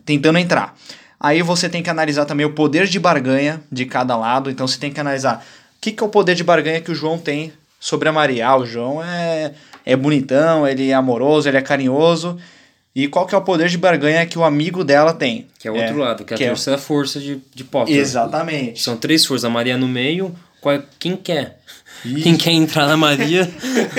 tentando 0.06 0.38
entrar. 0.38 0.76
Aí 1.20 1.42
você 1.42 1.70
tem 1.70 1.82
que 1.82 1.90
analisar 1.90 2.26
também 2.26 2.46
o 2.46 2.52
poder 2.54 2.86
de 2.86 3.00
barganha 3.00 3.62
de 3.72 3.86
cada 3.86 4.16
lado. 4.16 4.50
Então 4.50 4.68
você 4.68 4.78
tem 4.78 4.92
que 4.92 5.00
analisar 5.00 5.38
o 5.78 5.82
que, 5.82 5.92
que 5.92 6.04
é 6.04 6.06
o 6.06 6.10
poder 6.10 6.36
de 6.36 6.44
barganha 6.44 6.82
que 6.82 6.92
o 6.92 6.96
João 6.96 7.18
tem 7.18 7.52
sobre 7.80 8.10
a 8.10 8.12
Maria? 8.12 8.48
Ah, 8.48 8.58
o 8.58 8.66
João 8.66 9.04
é 9.04 9.54
é 9.86 9.96
bonitão 9.98 10.66
ele 10.68 10.90
é 10.92 10.94
amoroso 10.94 11.50
ele 11.50 11.58
é 11.58 11.62
carinhoso 11.62 12.38
e 12.96 13.08
qual 13.08 13.26
que 13.26 13.34
é 13.34 13.38
o 13.38 13.42
poder 13.42 13.70
de 13.70 13.78
barganha 13.78 14.26
que 14.26 14.38
o 14.38 14.44
amigo 14.44 14.84
dela 14.84 15.14
tem 15.14 15.48
Que 15.60 15.68
é 15.68 15.72
o 15.72 15.76
outro 15.76 15.98
lado, 15.98 16.24
que 16.24 16.34
é 16.34 16.36
a 16.36 16.38
que 16.38 16.44
é- 16.44 16.48
terceira 16.48 16.78
força 16.80 17.20
de, 17.20 17.42
de 17.54 17.64
Potter. 17.64 17.96
exatamente 17.96 18.82
São 18.82 18.96
três 18.98 19.26
forças, 19.26 19.46
a 19.46 19.50
Maria 19.50 19.78
no 19.78 19.88
meio, 19.88 20.36
qual 20.62 20.76
é- 20.76 20.84
quem 21.00 21.16
quer? 21.16 21.60
Quem 22.22 22.36
quer 22.36 22.52
entrar 22.52 22.86
na 22.88 22.98
Maria? 22.98 23.50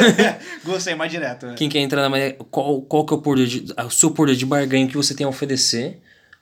Gostei 0.64 0.94
mais 0.94 1.10
direto. 1.10 1.46
né? 1.46 1.54
quem 1.56 1.68
quer 1.68 1.78
entrar 1.80 2.02
na 2.02 2.08
Maria? 2.08 2.36
Qual, 2.50 2.82
qual 2.82 3.04
que 3.06 3.14
é 3.14 3.16
o 3.16 3.20
poder 3.20 3.46
de, 3.46 3.72
o 3.84 3.90
seu 3.90 4.10
poder 4.10 4.34
de 4.36 4.44
barganha 4.46 4.86
que 4.86 4.96
você 4.96 5.14
tem 5.14 5.24
a 5.24 5.28
oferecer? 5.28 6.00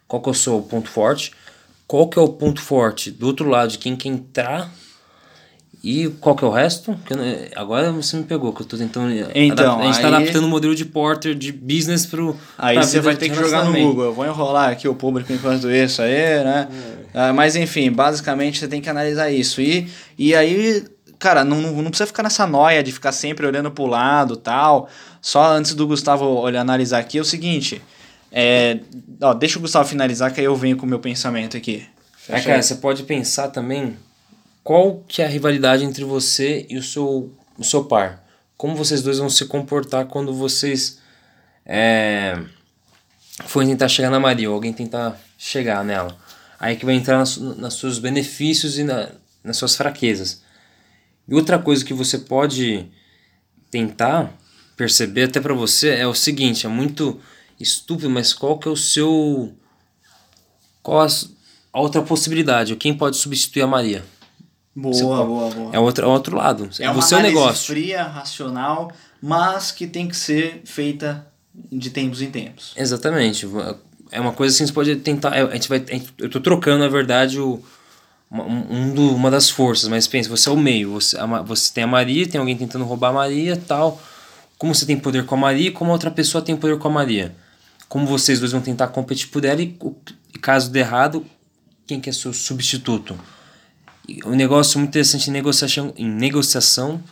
Qual 0.09 0.21
que 0.21 0.29
é 0.29 0.33
o 0.33 0.35
seu 0.35 0.61
ponto 0.63 0.89
forte? 0.89 1.33
Qual 1.87 2.09
que 2.09 2.19
é 2.19 2.23
o 2.23 2.29
ponto 2.29 2.61
forte 2.61 3.11
do 3.11 3.27
outro 3.27 3.49
lado 3.49 3.71
de 3.73 3.79
quem 3.79 3.95
quer 3.97 4.09
entrar? 4.09 4.73
E 5.85 6.09
qual 6.21 6.37
que 6.37 6.45
é 6.45 6.47
o 6.47 6.51
resto? 6.51 6.97
Agora 7.57 7.91
você 7.91 8.17
me 8.17 8.23
pegou, 8.23 8.53
que 8.53 8.63
eu 8.63 8.67
tô 8.67 8.77
tentando. 8.77 9.11
Então, 9.35 9.81
a 9.81 9.87
gente 9.87 10.01
tá 10.01 10.09
aí- 10.09 10.15
adaptando 10.15 10.45
o 10.45 10.49
modelo 10.49 10.77
de 10.77 10.85
Porter 10.85 11.35
de 11.35 11.51
business 11.51 12.07
pro. 12.07 12.37
Aí 12.57 12.77
você 12.77 13.01
vai 13.01 13.17
ter 13.17 13.29
que 13.29 13.35
jogar 13.35 13.65
no. 13.65 13.73
Google. 13.73 14.05
Eu 14.05 14.13
vou 14.15 14.25
enrolar 14.25 14.71
aqui 14.71 14.87
o 14.87 14.95
público 14.95 15.33
enquanto 15.33 15.69
isso 15.69 16.01
aí, 16.01 16.45
né? 16.45 16.69
Ah, 17.13 17.33
mas 17.33 17.57
enfim, 17.57 17.91
basicamente 17.91 18.61
você 18.61 18.69
tem 18.69 18.81
que 18.81 18.89
analisar 18.89 19.29
isso. 19.31 19.61
E, 19.61 19.89
e 20.17 20.35
aí, 20.37 20.85
cara, 21.19 21.45
não, 21.45 21.61
não 21.61 21.91
precisa 21.91 22.07
ficar 22.07 22.23
nessa 22.23 22.47
noia 22.47 22.81
de 22.81 22.93
ficar 22.93 23.11
sempre 23.11 23.45
olhando 23.45 23.71
pro 23.71 23.87
lado 23.87 24.37
tal. 24.37 24.89
Só 25.21 25.45
antes 25.53 25.75
do 25.75 25.85
Gustavo 25.87 26.25
olhar, 26.25 26.61
analisar 26.61 26.99
aqui, 27.01 27.19
é 27.19 27.21
o 27.21 27.25
seguinte. 27.25 27.83
É, 28.31 28.79
ó, 29.21 29.35
deixa 29.35 29.59
o 29.59 29.61
Gustavo 29.61 29.89
finalizar 29.89 30.33
que 30.33 30.39
aí 30.41 30.47
eu 30.47 30.55
venho 30.55 30.77
com 30.77 30.87
o 30.87 30.89
meu 30.89 31.01
pensamento 31.01 31.57
aqui. 31.57 31.83
É, 32.29 32.35
Fecha 32.35 32.45
cara, 32.45 32.57
aí. 32.59 32.63
você 32.63 32.77
pode 32.77 33.03
pensar 33.03 33.49
também 33.49 33.97
qual 34.63 35.03
que 35.09 35.23
é 35.23 35.27
a 35.27 35.29
rivalidade 35.29 35.85
entre 35.85 36.05
você 36.05 36.67
e 36.69 36.77
o 36.77 36.83
seu, 36.83 37.35
o 37.59 37.65
seu 37.65 37.85
par. 37.85 38.25
Como 38.57 38.77
vocês 38.77 39.03
dois 39.03 39.19
vão 39.19 39.29
se 39.29 39.47
comportar 39.47 40.07
quando 40.07 40.33
vocês 40.33 41.01
é, 41.67 42.39
forem 43.47 43.71
tentar 43.71 43.89
chegar 43.89 44.11
na 44.11 44.21
Maria 44.21 44.49
ou 44.49 44.55
alguém 44.55 44.73
tentar 44.73 45.21
chegar 45.37 45.85
nela. 45.85 46.17
Aí 46.61 46.77
que 46.77 46.85
vai 46.85 46.95
entrar 46.95 47.19
nas, 47.19 47.37
nos 47.37 47.75
seus 47.75 47.99
benefícios 47.99 48.79
e 48.79 48.85
na, 48.85 49.11
nas 49.43 49.57
suas 49.57 49.75
fraquezas. 49.75 50.43
E 51.27 51.35
outra 51.35 51.59
coisa 51.59 51.85
que 51.85 51.95
você 51.95 52.19
pode 52.19 52.87
tentar 53.71 54.33
perceber 54.77 55.25
até 55.25 55.41
pra 55.41 55.55
você 55.55 55.91
é 55.91 56.07
o 56.07 56.15
seguinte, 56.15 56.67
é 56.67 56.69
muito 56.69 57.21
estúpido, 57.59 58.11
mas 58.11 58.33
qual 58.33 58.59
que 58.59 58.69
é 58.69 58.71
o 58.71 58.77
seu 58.77 59.55
qual 60.83 61.03
a, 61.03 61.07
a 61.73 61.81
outra 61.81 62.03
possibilidade? 62.03 62.77
Quem 62.77 62.97
pode 62.97 63.17
substituir 63.17 63.63
a 63.63 63.67
Maria? 63.67 64.05
Boa, 64.75 64.95
Você 64.95 65.03
boa, 65.03 65.51
boa. 65.51 65.71
É 65.73 65.79
outro, 65.79 66.05
é 66.05 66.09
outro 66.09 66.37
lado. 66.37 66.71
É 66.79 66.89
uma 66.91 67.01
você 67.03 67.15
é 67.15 67.19
análise 67.19 67.39
negócio. 67.39 67.67
fria, 67.67 68.03
racional, 68.05 68.91
mas 69.21 69.71
que 69.71 69.87
tem 69.87 70.09
que 70.09 70.17
ser 70.17 70.63
feita 70.65 71.27
de 71.71 71.91
tempos 71.91 72.23
em 72.23 72.31
tempos. 72.31 72.73
Exatamente. 72.77 73.47
É 74.11 74.21
uma 74.21 74.33
coisa 74.33 74.55
assim, 74.55 74.67
você 74.67 74.73
pode 74.73 74.97
tentar. 74.97 75.37
é, 75.37 75.43
A 75.43 75.53
gente 75.55 75.69
vai, 75.69 75.85
eu 76.19 76.31
tô 76.31 76.41
trocando, 76.41 76.79
na 76.79 76.89
verdade, 76.89 77.39
o, 77.39 77.63
uma, 78.31 78.45
um 78.45 78.95
do, 78.95 79.15
uma 79.15 79.31
das 79.31 79.51
forças, 79.51 79.89
mas 79.89 80.07
pensa, 80.07 80.31
você 80.31 80.49
é 80.49 80.53
o 80.53 80.57
meio. 80.57 80.93
Você, 80.93 81.19
a, 81.19 81.27
você 81.43 81.73
tem 81.73 81.85
a 81.85 81.87
Maria, 81.87 82.27
tem 82.27 82.39
alguém 82.39 82.57
tentando 82.57 82.85
roubar 82.85 83.11
a 83.11 83.13
Maria 83.13 83.57
tal. 83.57 84.01
Como 84.57 84.75
você 84.75 84.87
tem 84.87 84.99
poder 84.99 85.27
com 85.27 85.35
a 85.35 85.39
Maria, 85.39 85.71
como 85.73 85.91
a 85.91 85.93
outra 85.93 86.11
pessoa 86.11 86.41
tem 86.43 86.57
poder 86.57 86.79
com 86.79 86.89
a 86.89 86.91
Maria. 86.91 87.35
Como 87.89 88.07
vocês 88.07 88.39
dois 88.41 88.53
vão 88.53 88.61
tentar 88.63 88.89
competir 88.89 89.29
por 89.29 89.45
ela 89.45 89.61
e, 89.61 89.77
e 90.35 90.39
caso 90.39 90.71
dê 90.71 90.79
errado, 90.79 91.27
quem 91.87 92.01
que 92.01 92.09
é 92.09 92.13
seu 92.13 92.33
substituto? 92.33 93.19
Um 94.25 94.35
negócio 94.35 94.79
muito 94.79 94.91
interessante 94.91 95.31
em 95.31 95.33
negociação, 95.33 95.93
em 95.97 96.09
negociação 96.09 97.03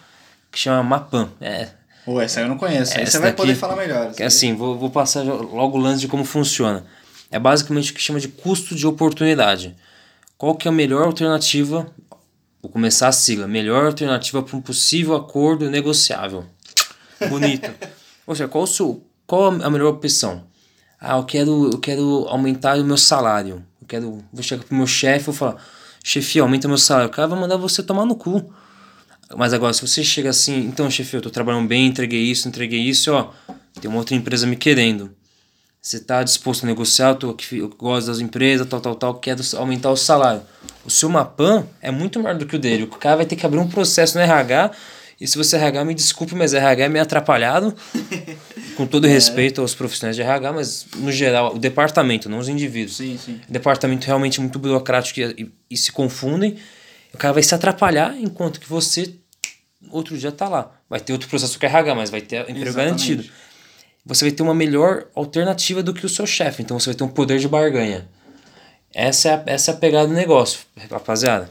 que 0.50 0.58
chama 0.58 0.82
MAPAN. 0.82 1.30
É, 1.40 1.68
Pô, 2.04 2.20
essa 2.20 2.40
eu 2.40 2.48
não 2.48 2.56
conheço. 2.56 2.98
Aí 2.98 3.06
você 3.06 3.18
vai 3.18 3.32
poder 3.32 3.54
falar 3.54 3.76
melhor. 3.76 4.12
É 4.18 4.24
assim, 4.24 4.54
vou, 4.54 4.76
vou 4.78 4.90
passar 4.90 5.22
logo 5.22 5.78
o 5.78 5.80
lance 5.80 6.00
de 6.00 6.08
como 6.08 6.24
funciona. 6.24 6.84
É 7.30 7.38
basicamente 7.38 7.92
o 7.92 7.94
que 7.94 8.00
chama 8.00 8.18
de 8.18 8.28
custo 8.28 8.74
de 8.74 8.86
oportunidade. 8.86 9.76
Qual 10.36 10.54
que 10.54 10.66
é 10.66 10.70
a 10.70 10.74
melhor 10.74 11.04
alternativa? 11.04 11.86
Vou 12.62 12.70
começar 12.70 13.08
a 13.08 13.12
sigla. 13.12 13.46
Melhor 13.46 13.86
alternativa 13.86 14.42
para 14.42 14.56
um 14.56 14.60
possível 14.60 15.14
acordo 15.14 15.70
negociável. 15.70 16.44
Bonito. 17.28 17.70
Ou 18.26 18.34
seja, 18.34 18.48
qual, 18.48 18.64
o 18.64 18.66
seu, 18.66 19.04
qual 19.26 19.62
a 19.62 19.70
melhor 19.70 19.88
opção? 19.88 20.44
Ah, 21.00 21.16
eu 21.16 21.24
quero, 21.24 21.70
eu 21.72 21.78
quero 21.78 22.26
aumentar 22.28 22.78
o 22.78 22.84
meu 22.84 22.96
salário. 22.96 23.64
Eu 23.80 23.86
quero, 23.86 24.24
vou 24.32 24.42
chegar 24.42 24.64
pro 24.64 24.76
meu 24.76 24.86
chefe 24.86 25.30
e 25.30 25.32
falar, 25.32 25.62
chefe, 26.02 26.38
aumenta 26.38 26.68
meu 26.68 26.78
salário. 26.78 27.08
O 27.08 27.12
cara 27.12 27.28
vai 27.28 27.38
mandar 27.38 27.56
você 27.56 27.82
tomar 27.82 28.04
no 28.04 28.14
cu. 28.14 28.52
Mas 29.36 29.52
agora, 29.52 29.72
se 29.72 29.86
você 29.86 30.02
chega 30.02 30.30
assim, 30.30 30.58
então, 30.66 30.90
chefe, 30.90 31.16
eu 31.16 31.20
tô 31.20 31.30
trabalhando 31.30 31.68
bem, 31.68 31.86
entreguei 31.86 32.20
isso, 32.20 32.48
entreguei 32.48 32.80
isso, 32.80 33.12
ó, 33.12 33.30
tem 33.80 33.88
uma 33.88 33.98
outra 33.98 34.16
empresa 34.16 34.46
me 34.46 34.56
querendo. 34.56 35.14
Você 35.80 35.96
está 35.96 36.22
disposto 36.22 36.64
a 36.64 36.66
negociar, 36.66 37.10
eu, 37.10 37.14
tô 37.14 37.30
aqui, 37.30 37.58
eu 37.58 37.68
gosto 37.68 38.08
das 38.08 38.20
empresas, 38.20 38.66
tal, 38.66 38.80
tal, 38.80 38.94
tal, 38.96 39.14
quero 39.14 39.40
aumentar 39.56 39.90
o 39.90 39.96
salário. 39.96 40.42
O 40.84 40.90
seu 40.90 41.08
Mapan 41.08 41.64
é 41.80 41.90
muito 41.90 42.20
maior 42.20 42.36
do 42.36 42.44
que 42.44 42.56
o 42.56 42.58
dele. 42.58 42.82
O 42.82 42.88
cara 42.88 43.16
vai 43.16 43.24
ter 43.24 43.36
que 43.36 43.46
abrir 43.46 43.58
um 43.58 43.68
processo 43.68 44.18
no 44.18 44.22
RH. 44.22 44.72
E 45.20 45.28
se 45.28 45.36
você 45.36 45.56
RH, 45.56 45.84
me 45.84 45.94
desculpe, 45.94 46.34
mas 46.34 46.54
RH 46.54 46.84
é 46.84 46.88
meio 46.88 47.02
atrapalhado. 47.02 47.76
com 48.80 48.86
todo 48.86 49.06
é. 49.06 49.10
respeito 49.10 49.60
aos 49.60 49.74
profissionais 49.74 50.16
de 50.16 50.22
RH, 50.22 50.52
mas 50.52 50.86
no 50.96 51.12
geral, 51.12 51.54
o 51.54 51.58
departamento, 51.58 52.30
não 52.30 52.38
os 52.38 52.48
indivíduos. 52.48 52.96
Sim, 52.96 53.18
sim. 53.22 53.40
O 53.46 53.52
departamento 53.52 54.06
realmente 54.06 54.40
muito 54.40 54.58
burocrático 54.58 55.20
e, 55.20 55.24
e, 55.42 55.52
e 55.70 55.76
se 55.76 55.92
confundem. 55.92 56.56
O 57.12 57.18
cara 57.18 57.34
vai 57.34 57.42
se 57.42 57.54
atrapalhar 57.54 58.16
enquanto 58.18 58.58
que 58.58 58.68
você 58.68 59.14
outro 59.90 60.16
dia 60.16 60.32
tá 60.32 60.48
lá. 60.48 60.72
Vai 60.88 61.00
ter 61.00 61.12
outro 61.12 61.28
processo 61.28 61.58
com 61.58 61.66
RH, 61.66 61.94
mas 61.94 62.10
vai 62.10 62.20
ter 62.20 62.40
emprego 62.42 62.60
Exatamente. 62.60 63.14
garantido. 63.14 63.32
Você 64.06 64.24
vai 64.24 64.32
ter 64.32 64.42
uma 64.42 64.54
melhor 64.54 65.06
alternativa 65.14 65.82
do 65.82 65.92
que 65.92 66.06
o 66.06 66.08
seu 66.08 66.26
chefe. 66.26 66.62
Então 66.62 66.78
você 66.78 66.86
vai 66.86 66.94
ter 66.94 67.04
um 67.04 67.08
poder 67.08 67.38
de 67.38 67.48
barganha. 67.48 68.08
Essa 68.94 69.28
é 69.28 69.34
a, 69.34 69.42
essa 69.46 69.70
é 69.70 69.74
a 69.74 69.76
pegada 69.76 70.08
do 70.08 70.14
negócio, 70.14 70.60
rapaziada. 70.90 71.50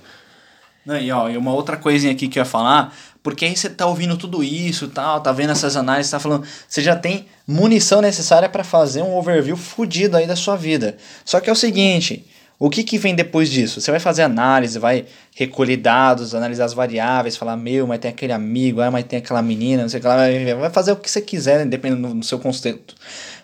Não, 0.89 0.97
e, 0.97 1.11
ó, 1.11 1.29
e 1.29 1.37
uma 1.37 1.53
outra 1.53 1.77
coisinha 1.77 2.11
aqui 2.11 2.27
que 2.27 2.39
eu 2.39 2.41
ia 2.41 2.45
falar, 2.45 2.97
porque 3.21 3.45
aí 3.45 3.55
você 3.55 3.69
tá 3.69 3.85
ouvindo 3.85 4.17
tudo 4.17 4.43
isso 4.43 4.87
tal, 4.87 5.21
tá 5.21 5.31
vendo 5.31 5.51
essas 5.51 5.75
análises, 5.75 6.09
tá 6.11 6.19
falando, 6.19 6.47
você 6.67 6.81
já 6.81 6.95
tem 6.95 7.27
munição 7.45 8.01
necessária 8.01 8.49
para 8.49 8.63
fazer 8.63 9.03
um 9.03 9.15
overview 9.15 9.55
fudido 9.55 10.17
aí 10.17 10.25
da 10.25 10.35
sua 10.35 10.55
vida. 10.55 10.97
Só 11.23 11.39
que 11.39 11.47
é 11.47 11.53
o 11.53 11.55
seguinte, 11.55 12.25
o 12.57 12.71
que, 12.71 12.83
que 12.83 12.97
vem 12.97 13.13
depois 13.13 13.51
disso? 13.51 13.79
Você 13.79 13.91
vai 13.91 13.99
fazer 13.99 14.23
análise, 14.23 14.79
vai 14.79 15.05
recolher 15.35 15.77
dados, 15.77 16.33
analisar 16.33 16.65
as 16.65 16.73
variáveis, 16.73 17.37
falar, 17.37 17.55
meu, 17.55 17.85
mas 17.85 17.99
tem 17.99 18.09
aquele 18.09 18.33
amigo, 18.33 18.81
ah, 18.81 18.89
mas 18.89 19.05
tem 19.05 19.19
aquela 19.19 19.43
menina, 19.43 19.83
não 19.83 19.89
sei 19.89 19.99
o 19.99 20.01
que 20.01 20.07
lá, 20.07 20.17
vai 20.59 20.71
fazer 20.71 20.91
o 20.91 20.95
que 20.95 21.11
você 21.11 21.21
quiser, 21.21 21.59
né, 21.59 21.65
dependendo 21.65 22.15
do 22.15 22.25
seu 22.25 22.39
contexto. 22.39 22.95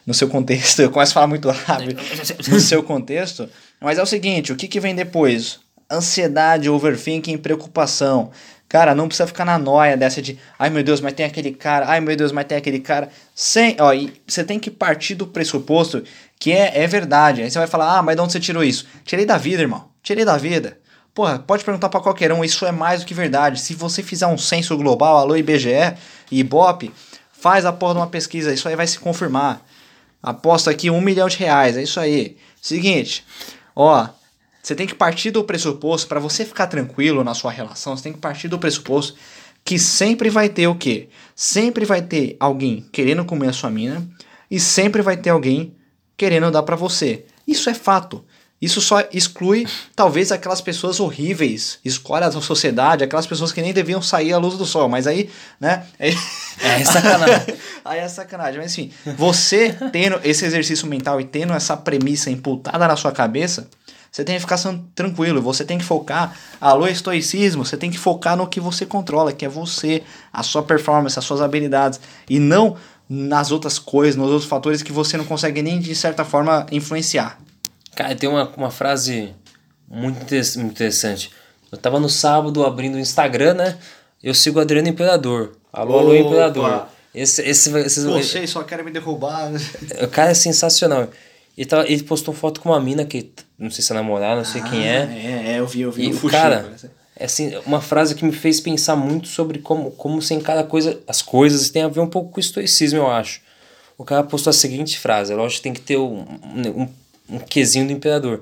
No 0.04 0.16
seu 0.16 0.28
contexto, 0.30 0.80
eu 0.82 0.90
começo 0.90 1.12
a 1.12 1.14
falar 1.14 1.28
muito 1.28 1.48
rápido. 1.48 2.02
no 2.48 2.60
seu 2.60 2.82
contexto. 2.82 3.48
Mas 3.80 4.00
é 4.00 4.02
o 4.02 4.06
seguinte, 4.08 4.52
o 4.52 4.56
que, 4.56 4.68
que 4.68 4.80
vem 4.80 4.96
depois? 4.96 5.60
Ansiedade, 5.90 6.70
overthinking, 6.70 7.38
preocupação. 7.38 8.32
Cara, 8.68 8.96
não 8.96 9.08
precisa 9.08 9.28
ficar 9.28 9.46
na 9.46 9.58
noia 9.58 9.96
dessa 9.96 10.22
de, 10.22 10.40
ai 10.58 10.70
meu 10.70 10.84
Deus, 10.84 11.00
mas 11.00 11.14
tem 11.14 11.26
aquele 11.26 11.52
cara, 11.52 11.88
ai 11.88 12.02
meu 12.02 12.16
Deus, 12.16 12.32
mas 12.32 12.46
tem 12.46 12.58
aquele 12.58 12.80
cara. 12.80 13.10
Sem, 13.34 13.78
ó, 13.80 13.92
você 14.28 14.44
tem 14.44 14.60
que 14.60 14.72
partir 14.72 15.16
do 15.16 15.28
pressuposto 15.28 16.04
que 16.40 16.52
é, 16.52 16.84
é 16.84 16.88
verdade. 16.88 17.44
Aí 17.44 17.50
você 17.50 17.60
vai 17.60 17.68
falar, 17.68 17.98
ah, 17.98 18.02
mas 18.02 18.16
de 18.16 18.22
onde 18.22 18.34
você 18.34 18.40
tirou 18.40 18.64
isso? 18.64 18.88
Tirei 19.04 19.26
da 19.26 19.38
vida, 19.38 19.62
irmão. 19.62 19.88
Tirei 20.02 20.26
da 20.26 20.38
vida. 20.38 20.80
Porra, 21.14 21.40
pode 21.40 21.64
perguntar 21.64 21.88
para 21.88 22.02
qualquer 22.02 22.34
um, 22.34 22.44
isso 22.44 22.66
é 22.66 22.72
mais 22.74 23.00
do 23.00 23.06
que 23.06 23.14
verdade. 23.14 23.62
Se 23.62 23.74
você 23.74 24.04
fizer 24.04 24.28
um 24.28 24.38
censo 24.38 24.76
global, 24.76 25.18
alô 25.18 25.38
IBGE 25.38 25.96
e 26.30 26.40
Ibope, 26.40 26.92
faz 27.32 27.66
a 27.66 27.72
porra 27.72 27.94
de 27.94 28.00
uma 28.00 28.08
pesquisa, 28.08 28.54
isso 28.54 28.68
aí 28.68 28.76
vai 28.76 28.88
se 28.88 29.00
confirmar. 29.00 29.62
Aposta 30.22 30.72
aqui 30.72 30.90
um 30.90 31.00
milhão 31.00 31.30
de 31.30 31.38
reais, 31.38 31.78
é 31.78 31.84
isso 31.84 32.00
aí. 32.00 32.36
Seguinte, 32.62 33.24
ó, 33.74 34.10
você 34.66 34.74
tem 34.74 34.88
que 34.88 34.96
partir 34.96 35.30
do 35.30 35.44
pressuposto, 35.44 36.08
para 36.08 36.20
você 36.20 36.44
ficar 36.44 36.66
tranquilo 36.66 37.24
na 37.24 37.36
sua 37.36 37.52
relação, 37.52 37.96
você 37.96 38.02
tem 38.02 38.14
que 38.14 38.18
partir 38.18 38.48
do 38.48 38.58
pressuposto 38.58 39.16
que 39.64 39.78
sempre 39.78 40.28
vai 40.28 40.50
ter 40.50 40.66
o 40.66 40.74
quê? 40.74 41.08
Sempre 41.36 41.86
vai 41.86 42.02
ter 42.02 42.36
alguém 42.40 42.84
querendo 42.92 43.24
comer 43.24 43.50
a 43.50 43.54
sua 43.54 43.70
mina 43.70 44.04
e 44.50 44.60
sempre 44.60 45.04
vai 45.04 45.18
ter 45.18 45.30
alguém 45.30 45.76
querendo 46.18 46.50
dar 46.50 46.64
para 46.64 46.76
você. 46.76 47.26
Isso 47.48 47.70
é 47.70 47.76
fato. 47.76 48.26
Isso 48.60 48.82
só 48.82 49.04
exclui, 49.14 49.68
talvez, 49.96 50.32
aquelas 50.32 50.62
pessoas 50.62 51.00
horríveis, 51.00 51.78
escolhe 51.86 52.26
a 52.26 52.32
sociedade, 52.32 53.04
aquelas 53.04 53.28
pessoas 53.28 53.52
que 53.52 53.62
nem 53.62 53.72
deviam 53.72 54.02
sair 54.02 54.34
à 54.34 54.40
luz 54.40 54.58
do 54.58 54.66
sol. 54.66 54.90
Mas 54.90 55.06
aí, 55.06 55.30
né? 55.60 55.86
É, 56.00 56.10
é 56.10 56.84
sacanagem. 56.84 57.56
aí 57.86 58.00
é 58.00 58.08
sacanagem. 58.08 58.60
Mas 58.60 58.76
enfim, 58.76 58.92
você 59.16 59.78
tendo 59.92 60.20
esse 60.24 60.44
exercício 60.44 60.88
mental 60.88 61.22
e 61.22 61.26
tendo 61.26 61.54
essa 61.54 61.78
premissa 61.78 62.32
imputada 62.32 62.88
na 62.88 62.96
sua 62.96 63.12
cabeça, 63.12 63.70
você 64.16 64.24
tem 64.24 64.36
que 64.36 64.42
ficar 64.42 64.58
tranquilo. 64.96 65.42
Você 65.42 65.66
tem 65.66 65.78
que 65.78 65.84
focar. 65.84 66.40
Alô, 66.62 66.88
estoicismo, 66.88 67.66
você 67.66 67.76
tem 67.76 67.92
que 67.92 67.98
focar 67.98 68.38
no 68.38 68.48
que 68.48 68.62
você 68.62 68.86
controla, 68.86 69.34
que 69.34 69.44
é 69.44 69.50
você, 69.50 70.04
a 70.32 70.42
sua 70.42 70.64
performance, 70.64 71.20
as 71.20 71.26
suas 71.26 71.42
habilidades. 71.42 72.00
E 72.30 72.40
não 72.40 72.78
nas 73.10 73.52
outras 73.52 73.78
coisas, 73.78 74.16
nos 74.16 74.30
outros 74.30 74.46
fatores 74.50 74.82
que 74.82 74.94
você 74.94 75.18
não 75.18 75.26
consegue 75.26 75.62
nem 75.62 75.82
de 75.82 75.94
certa 75.94 76.24
forma 76.24 76.66
influenciar. 76.72 77.38
Cara, 77.94 78.16
tem 78.16 78.30
uma, 78.30 78.50
uma 78.56 78.72
frase 78.72 79.34
muito 79.86 80.22
interessante. 80.24 81.30
Eu 81.70 81.78
tava 81.78 82.00
no 82.00 82.08
sábado 82.08 82.66
abrindo 82.66 82.96
o 82.96 83.00
Instagram, 83.00 83.56
né? 83.56 83.78
Eu 84.24 84.34
sigo 84.34 84.60
o 84.60 84.62
Adriano 84.62 84.88
Imperador. 84.88 85.58
Alô, 85.74 86.00
alô, 86.00 86.16
Imperador. 86.16 86.88
Esse, 87.14 87.42
esse, 87.42 87.70
esse, 87.80 88.06
Vocês 88.06 88.50
só 88.50 88.64
querem 88.64 88.86
me 88.86 88.92
derrubar. 88.92 89.52
O 90.02 90.08
cara 90.08 90.32
é 90.32 90.34
sensacional. 90.34 91.10
Ele, 91.58 91.66
tava, 91.66 91.90
ele 91.90 92.04
postou 92.04 92.34
foto 92.34 92.60
com 92.60 92.70
uma 92.70 92.80
mina 92.80 93.06
que 93.06 93.32
não 93.58 93.72
sei 93.72 93.84
se 93.84 93.92
é 93.92 93.96
namorada, 93.96 94.38
não 94.38 94.46
sei 94.46 94.62
ah, 94.62 94.70
quem 94.70 94.88
é. 94.88 94.98
É, 94.98 95.52
é, 95.54 95.60
eu 95.60 95.68
vi, 95.68 95.82
eu 95.82 95.92
vi. 95.92 96.10
E, 96.10 96.14
o 96.14 96.30
cara, 96.30 96.76
é 97.16 97.26
assim, 97.26 97.56
uma 97.66 97.80
frase 97.80 98.14
que 98.14 98.26
me 98.26 98.34
fez 98.34 98.60
pensar 98.60 98.96
muito 98.96 99.28
sobre 99.28 99.60
como, 99.60 99.92
como 99.92 100.22
sem 100.22 100.40
cada 100.42 100.64
coisa, 100.64 101.00
as 101.08 101.22
coisas 101.22 101.70
tem 101.70 101.84
a 101.84 101.88
ver 101.88 102.02
um 102.02 102.08
pouco 102.08 102.32
com 102.32 102.38
o 102.38 102.42
estoicismo, 102.42 103.00
eu 103.00 103.08
acho. 103.10 103.42
O 103.98 104.04
cara 104.04 104.24
postou 104.24 104.52
a 104.52 104.54
seguinte 104.54 105.00
frase, 105.00 105.32
é 105.32 105.36
lógico 105.36 105.60
que 105.60 105.64
tem 105.64 105.74
que 105.74 105.82
ter 105.82 105.98
um, 105.98 106.26
um, 106.44 106.90
um 107.30 107.40
quesinho 107.40 107.88
do 107.88 107.94
imperador. 107.94 108.42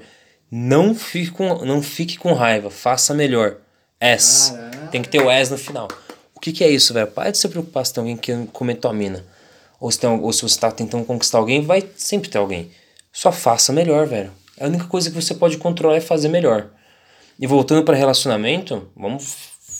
Não 0.49 0.95
fique 0.95 1.29
com, 1.29 1.63
não 1.63 1.81
fique 1.81 2.17
com 2.17 2.33
raiva, 2.33 2.71
faça 2.71 3.13
melhor. 3.13 3.57
S. 3.99 4.53
Tem 4.91 5.01
que 5.01 5.07
ter 5.07 5.21
o 5.21 5.31
S 5.31 5.49
no 5.49 5.57
final. 5.57 5.87
O 6.35 6.39
que, 6.39 6.51
que 6.51 6.63
é 6.63 6.69
isso, 6.69 6.93
velho? 6.93 7.07
Para 7.07 7.31
de 7.31 7.37
se 7.37 7.47
preocupar 7.47 7.85
se 7.85 7.93
tem 7.93 8.01
alguém 8.01 8.17
que 8.17 8.35
comer 8.51 8.75
tua 8.75 8.91
mina. 8.91 9.23
Ou 9.79 9.89
se, 9.89 9.99
tem, 9.99 10.09
ou 10.09 10.33
se 10.33 10.41
você 10.41 10.55
está 10.55 10.69
tentando 10.69 11.05
conquistar 11.05 11.37
alguém, 11.37 11.61
vai 11.61 11.87
sempre 11.95 12.29
ter 12.29 12.37
alguém. 12.37 12.69
Só 13.13 13.31
faça 13.31 13.71
melhor, 13.71 14.07
velho. 14.07 14.31
A 14.59 14.65
única 14.65 14.85
coisa 14.85 15.11
que 15.11 15.15
você 15.15 15.35
pode 15.35 15.57
controlar 15.57 15.97
é 15.97 16.01
fazer 16.01 16.29
melhor. 16.29 16.71
E 17.39 17.45
voltando 17.45 17.83
para 17.83 17.95
relacionamento, 17.95 18.89
vamos 18.95 19.35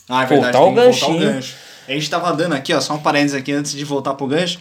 ah, 0.07 0.23
é 0.23 0.25
verdade, 0.27 0.57
voltar, 0.57 0.71
o 0.71 0.73
ganchinho. 0.73 1.11
voltar 1.11 1.25
o 1.25 1.33
gancho. 1.33 1.55
A 1.87 1.91
gente 1.91 2.09
tava 2.09 2.31
dando 2.33 2.53
aqui, 2.53 2.73
ó, 2.73 2.79
só 2.79 2.93
um 2.93 2.99
parênteses 2.99 3.35
aqui 3.35 3.51
antes 3.51 3.71
de 3.71 3.83
voltar 3.83 4.13
pro 4.13 4.27
gancho. 4.27 4.59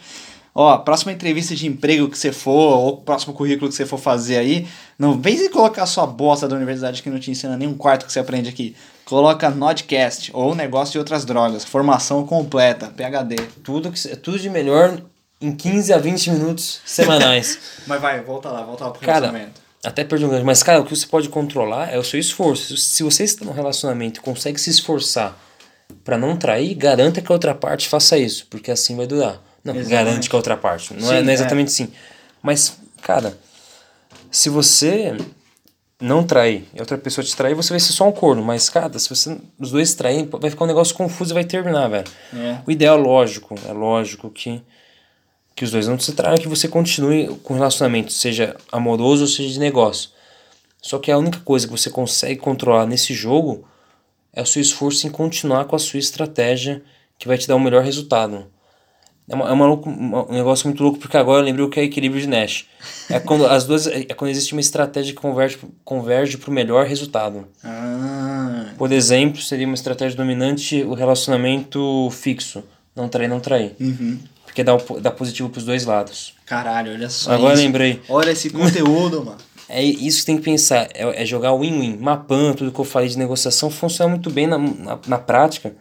Ó, 0.55 0.77
próxima 0.79 1.13
entrevista 1.13 1.55
de 1.55 1.67
emprego 1.67 2.09
que 2.09 2.19
você 2.19 2.33
for, 2.33 2.79
ou 2.79 2.97
próximo 2.99 3.33
currículo 3.33 3.71
que 3.71 3.75
você 3.75 3.87
for 3.87 3.99
fazer 3.99 4.37
aí, 4.37 4.67
não 4.99 5.19
vem 5.19 5.37
se 5.37 5.49
colocar 5.49 5.87
sua 5.87 6.07
bosta 6.07 6.47
da 6.47 6.57
universidade 6.57 7.03
que 7.03 7.09
não 7.09 7.19
te 7.19 7.31
ensina 7.31 7.57
nem 7.57 7.69
um 7.69 7.75
quarto 7.75 8.05
que 8.05 8.13
você 8.13 8.21
aprende 8.21 8.49
aqui. 8.49 8.75
Coloca 9.05 9.51
Nodcast 9.51 10.31
ou 10.35 10.55
negócio 10.55 10.93
de 10.93 10.99
outras 10.99 11.25
drogas, 11.25 11.65
formação 11.65 12.27
completa, 12.27 12.89
PhD. 12.89 13.37
Tudo, 13.63 13.91
que, 13.91 14.17
tudo 14.17 14.39
de 14.39 14.51
melhor 14.51 15.01
em 15.43 15.53
15 15.55 15.93
a 15.93 15.99
20 15.99 16.31
minutos 16.31 16.81
semanais. 16.87 17.59
Mas 17.87 18.01
vai, 18.01 18.21
volta 18.23 18.49
lá, 18.49 18.63
volta 18.63 18.85
lá 18.85 18.91
pro 18.93 19.05
Cara, 19.05 19.51
até 19.85 20.05
perdi 20.05 20.25
um 20.25 20.29
gancho, 20.29 20.45
mas 20.45 20.63
cara, 20.63 20.81
o 20.81 20.85
que 20.85 20.95
você 20.95 21.05
pode 21.05 21.29
controlar 21.29 21.93
é 21.93 21.99
o 21.99 22.05
seu 22.05 22.21
esforço. 22.21 22.77
Se 22.77 23.03
você 23.03 23.25
está 23.25 23.45
num 23.45 23.51
relacionamento 23.51 24.21
e 24.21 24.23
consegue 24.23 24.57
se 24.61 24.71
esforçar 24.71 25.37
para 26.05 26.17
não 26.17 26.37
trair, 26.37 26.73
garanta 26.77 27.21
que 27.21 27.33
a 27.33 27.35
outra 27.35 27.53
parte 27.53 27.89
faça 27.89 28.17
isso, 28.17 28.47
porque 28.49 28.71
assim 28.71 28.97
vai 28.97 29.09
durar. 29.09 29.43
Não, 29.65 29.75
exatamente. 29.75 29.91
garante 29.91 30.31
que 30.31 30.37
a 30.37 30.39
outra 30.39 30.57
parte. 30.57 30.95
Não, 30.95 31.09
Sim, 31.09 31.15
é, 31.17 31.23
não 31.23 31.31
é 31.31 31.35
exatamente 31.35 31.69
é. 31.69 31.71
assim. 31.71 31.93
Mas, 32.41 32.79
cara, 33.01 33.37
se 34.31 34.49
você 34.49 35.17
não 36.01 36.25
trair 36.25 36.69
e 36.75 36.81
outra 36.81 36.97
pessoa 36.99 37.25
te 37.25 37.35
trair, 37.35 37.55
você 37.55 37.71
vai 37.71 37.81
ser 37.81 37.93
só 37.93 38.09
um 38.09 38.13
corno. 38.13 38.43
Mas, 38.43 38.69
cara, 38.69 38.97
se 38.99 39.09
você 39.09 39.37
os 39.59 39.71
dois 39.71 39.95
traírem, 39.95 40.29
vai 40.31 40.51
ficar 40.51 40.65
um 40.65 40.69
negócio 40.69 40.95
confuso 40.95 41.33
e 41.33 41.35
vai 41.35 41.45
terminar, 41.45 41.89
velho. 41.89 42.09
É. 42.35 42.59
O 42.67 42.71
ideal, 42.71 42.97
lógico, 42.97 43.57
é 43.69 43.73
lógico 43.73 44.31
que 44.31 44.63
que 45.55 45.65
os 45.65 45.71
dois 45.71 45.87
não 45.87 45.99
se 45.99 46.13
traiam, 46.13 46.39
que 46.39 46.49
você 46.49 46.69
continue 46.69 47.29
com 47.43 47.55
o 47.55 47.57
relacionamento, 47.57 48.13
seja 48.13 48.57
amoroso 48.71 49.23
ou 49.23 49.29
seja 49.29 49.51
de 49.51 49.59
negócio. 49.59 50.11
Só 50.81 50.99
que 50.99 51.11
a 51.11 51.19
única 51.19 51.41
coisa 51.41 51.67
que 51.67 51.73
você 51.73 51.91
consegue 51.91 52.41
controlar 52.41 52.87
nesse 52.87 53.15
jogo 53.15 53.65
é 54.33 54.43
o 54.43 54.47
seu 54.47 54.61
esforço 54.61 55.07
em 55.07 55.11
continuar 55.11 55.67
com 55.67 55.77
a 55.77 55.79
sua 55.79 56.01
estratégia 56.01 56.83
que 57.19 57.29
vai 57.29 57.39
te 57.39 57.47
dar 57.47 57.55
o 57.55 57.61
melhor 57.61 57.85
resultado. 57.85 58.47
É, 59.29 59.35
uma, 59.35 59.49
é 59.49 59.53
uma 59.53 59.67
louco, 59.67 59.89
um 59.89 60.33
negócio 60.33 60.67
muito 60.67 60.83
louco, 60.83 60.99
porque 60.99 61.17
agora 61.17 61.41
eu 61.41 61.45
lembrei 61.45 61.65
o 61.65 61.69
que 61.69 61.79
é 61.79 61.85
equilíbrio 61.85 62.21
de 62.21 62.27
Nash. 62.27 62.67
É 63.09 63.21
quando 63.21 63.47
as 63.47 63.65
duas. 63.65 63.87
É 63.87 64.05
quando 64.15 64.31
existe 64.31 64.53
uma 64.53 64.61
estratégia 64.61 65.15
que 65.15 65.21
converge, 65.21 65.59
converge 65.85 66.37
para 66.37 66.51
o 66.51 66.53
melhor 66.53 66.85
resultado. 66.87 67.47
Ah. 67.63 68.73
Por 68.77 68.91
exemplo, 68.91 69.41
seria 69.41 69.67
uma 69.67 69.75
estratégia 69.75 70.17
dominante 70.17 70.83
o 70.83 70.95
relacionamento 70.95 72.11
fixo. 72.11 72.65
Não 72.95 73.09
trair, 73.09 73.29
não 73.29 73.41
trair. 73.41 73.75
Uhum. 73.81 74.19
Porque 74.45 74.63
dá, 74.63 74.77
dá 75.01 75.11
positivo 75.11 75.49
pros 75.49 75.65
dois 75.65 75.85
lados. 75.85 76.35
Caralho, 76.45 76.93
olha 76.93 77.09
só. 77.09 77.33
Agora 77.33 77.55
isso. 77.55 77.63
lembrei. 77.63 78.01
Olha 78.09 78.31
esse 78.31 78.51
conteúdo, 78.51 79.25
mano. 79.25 79.39
É 79.75 79.83
isso 79.83 80.21
que 80.21 80.27
tem 80.27 80.37
que 80.37 80.43
pensar. 80.43 80.91
É, 80.93 81.23
é 81.23 81.25
jogar 81.25 81.55
win-win. 81.55 81.97
Mapan, 81.97 82.53
tudo 82.53 82.71
que 82.71 82.79
eu 82.79 82.85
falei 82.85 83.09
de 83.09 83.17
negociação, 83.17 83.71
funciona 83.71 84.11
muito 84.11 84.29
bem 84.29 84.47
na, 84.47 84.59
na, 84.59 84.99
na 85.07 85.17
prática. 85.17 85.75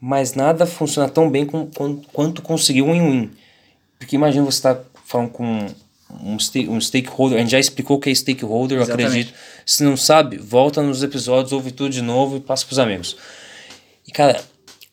Mas 0.00 0.34
nada 0.34 0.66
funciona 0.66 1.08
tão 1.08 1.30
bem 1.30 1.46
com, 1.46 1.66
com, 1.66 1.96
quanto 2.12 2.42
conseguir 2.42 2.82
win-win. 2.82 3.30
Porque 4.00 4.16
imagina 4.16 4.44
você 4.44 4.58
estar 4.58 4.74
tá 4.74 4.84
falando 5.04 5.28
com 5.28 5.44
um, 5.44 6.36
um 6.68 6.80
stakeholder. 6.80 7.38
A 7.38 7.40
gente 7.40 7.52
já 7.52 7.60
explicou 7.60 7.98
o 7.98 8.00
que 8.00 8.10
é 8.10 8.14
stakeholder, 8.14 8.78
eu 8.78 8.82
acredito. 8.82 9.32
Se 9.64 9.84
não 9.84 9.96
sabe, 9.96 10.36
volta 10.36 10.82
nos 10.82 11.02
episódios, 11.02 11.52
ouve 11.52 11.70
tudo 11.70 11.90
de 11.90 12.02
novo 12.02 12.38
e 12.38 12.40
passa 12.40 12.66
pros 12.66 12.80
amigos. 12.80 13.16
E, 14.06 14.10
cara, 14.10 14.42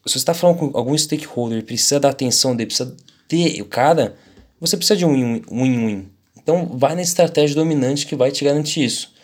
se 0.08 0.14
você 0.14 0.18
está 0.20 0.34
falando 0.34 0.58
com 0.58 0.72
algum 0.78 0.98
stakeholder, 0.98 1.64
precisa 1.64 2.00
da 2.00 2.10
atenção 2.10 2.56
dele, 2.56 2.68
precisa 2.68 2.96
ter 3.28 3.62
o 3.62 3.66
cara, 3.66 4.16
você 4.60 4.76
precisa 4.78 4.98
de 4.98 5.06
um 5.06 5.42
win-win. 5.52 6.08
Então, 6.42 6.66
vai 6.74 6.96
na 6.96 7.02
estratégia 7.02 7.56
dominante 7.56 8.06
que 8.08 8.16
vai 8.16 8.32
te 8.32 8.44
garantir 8.46 8.84
isso. 8.86 9.16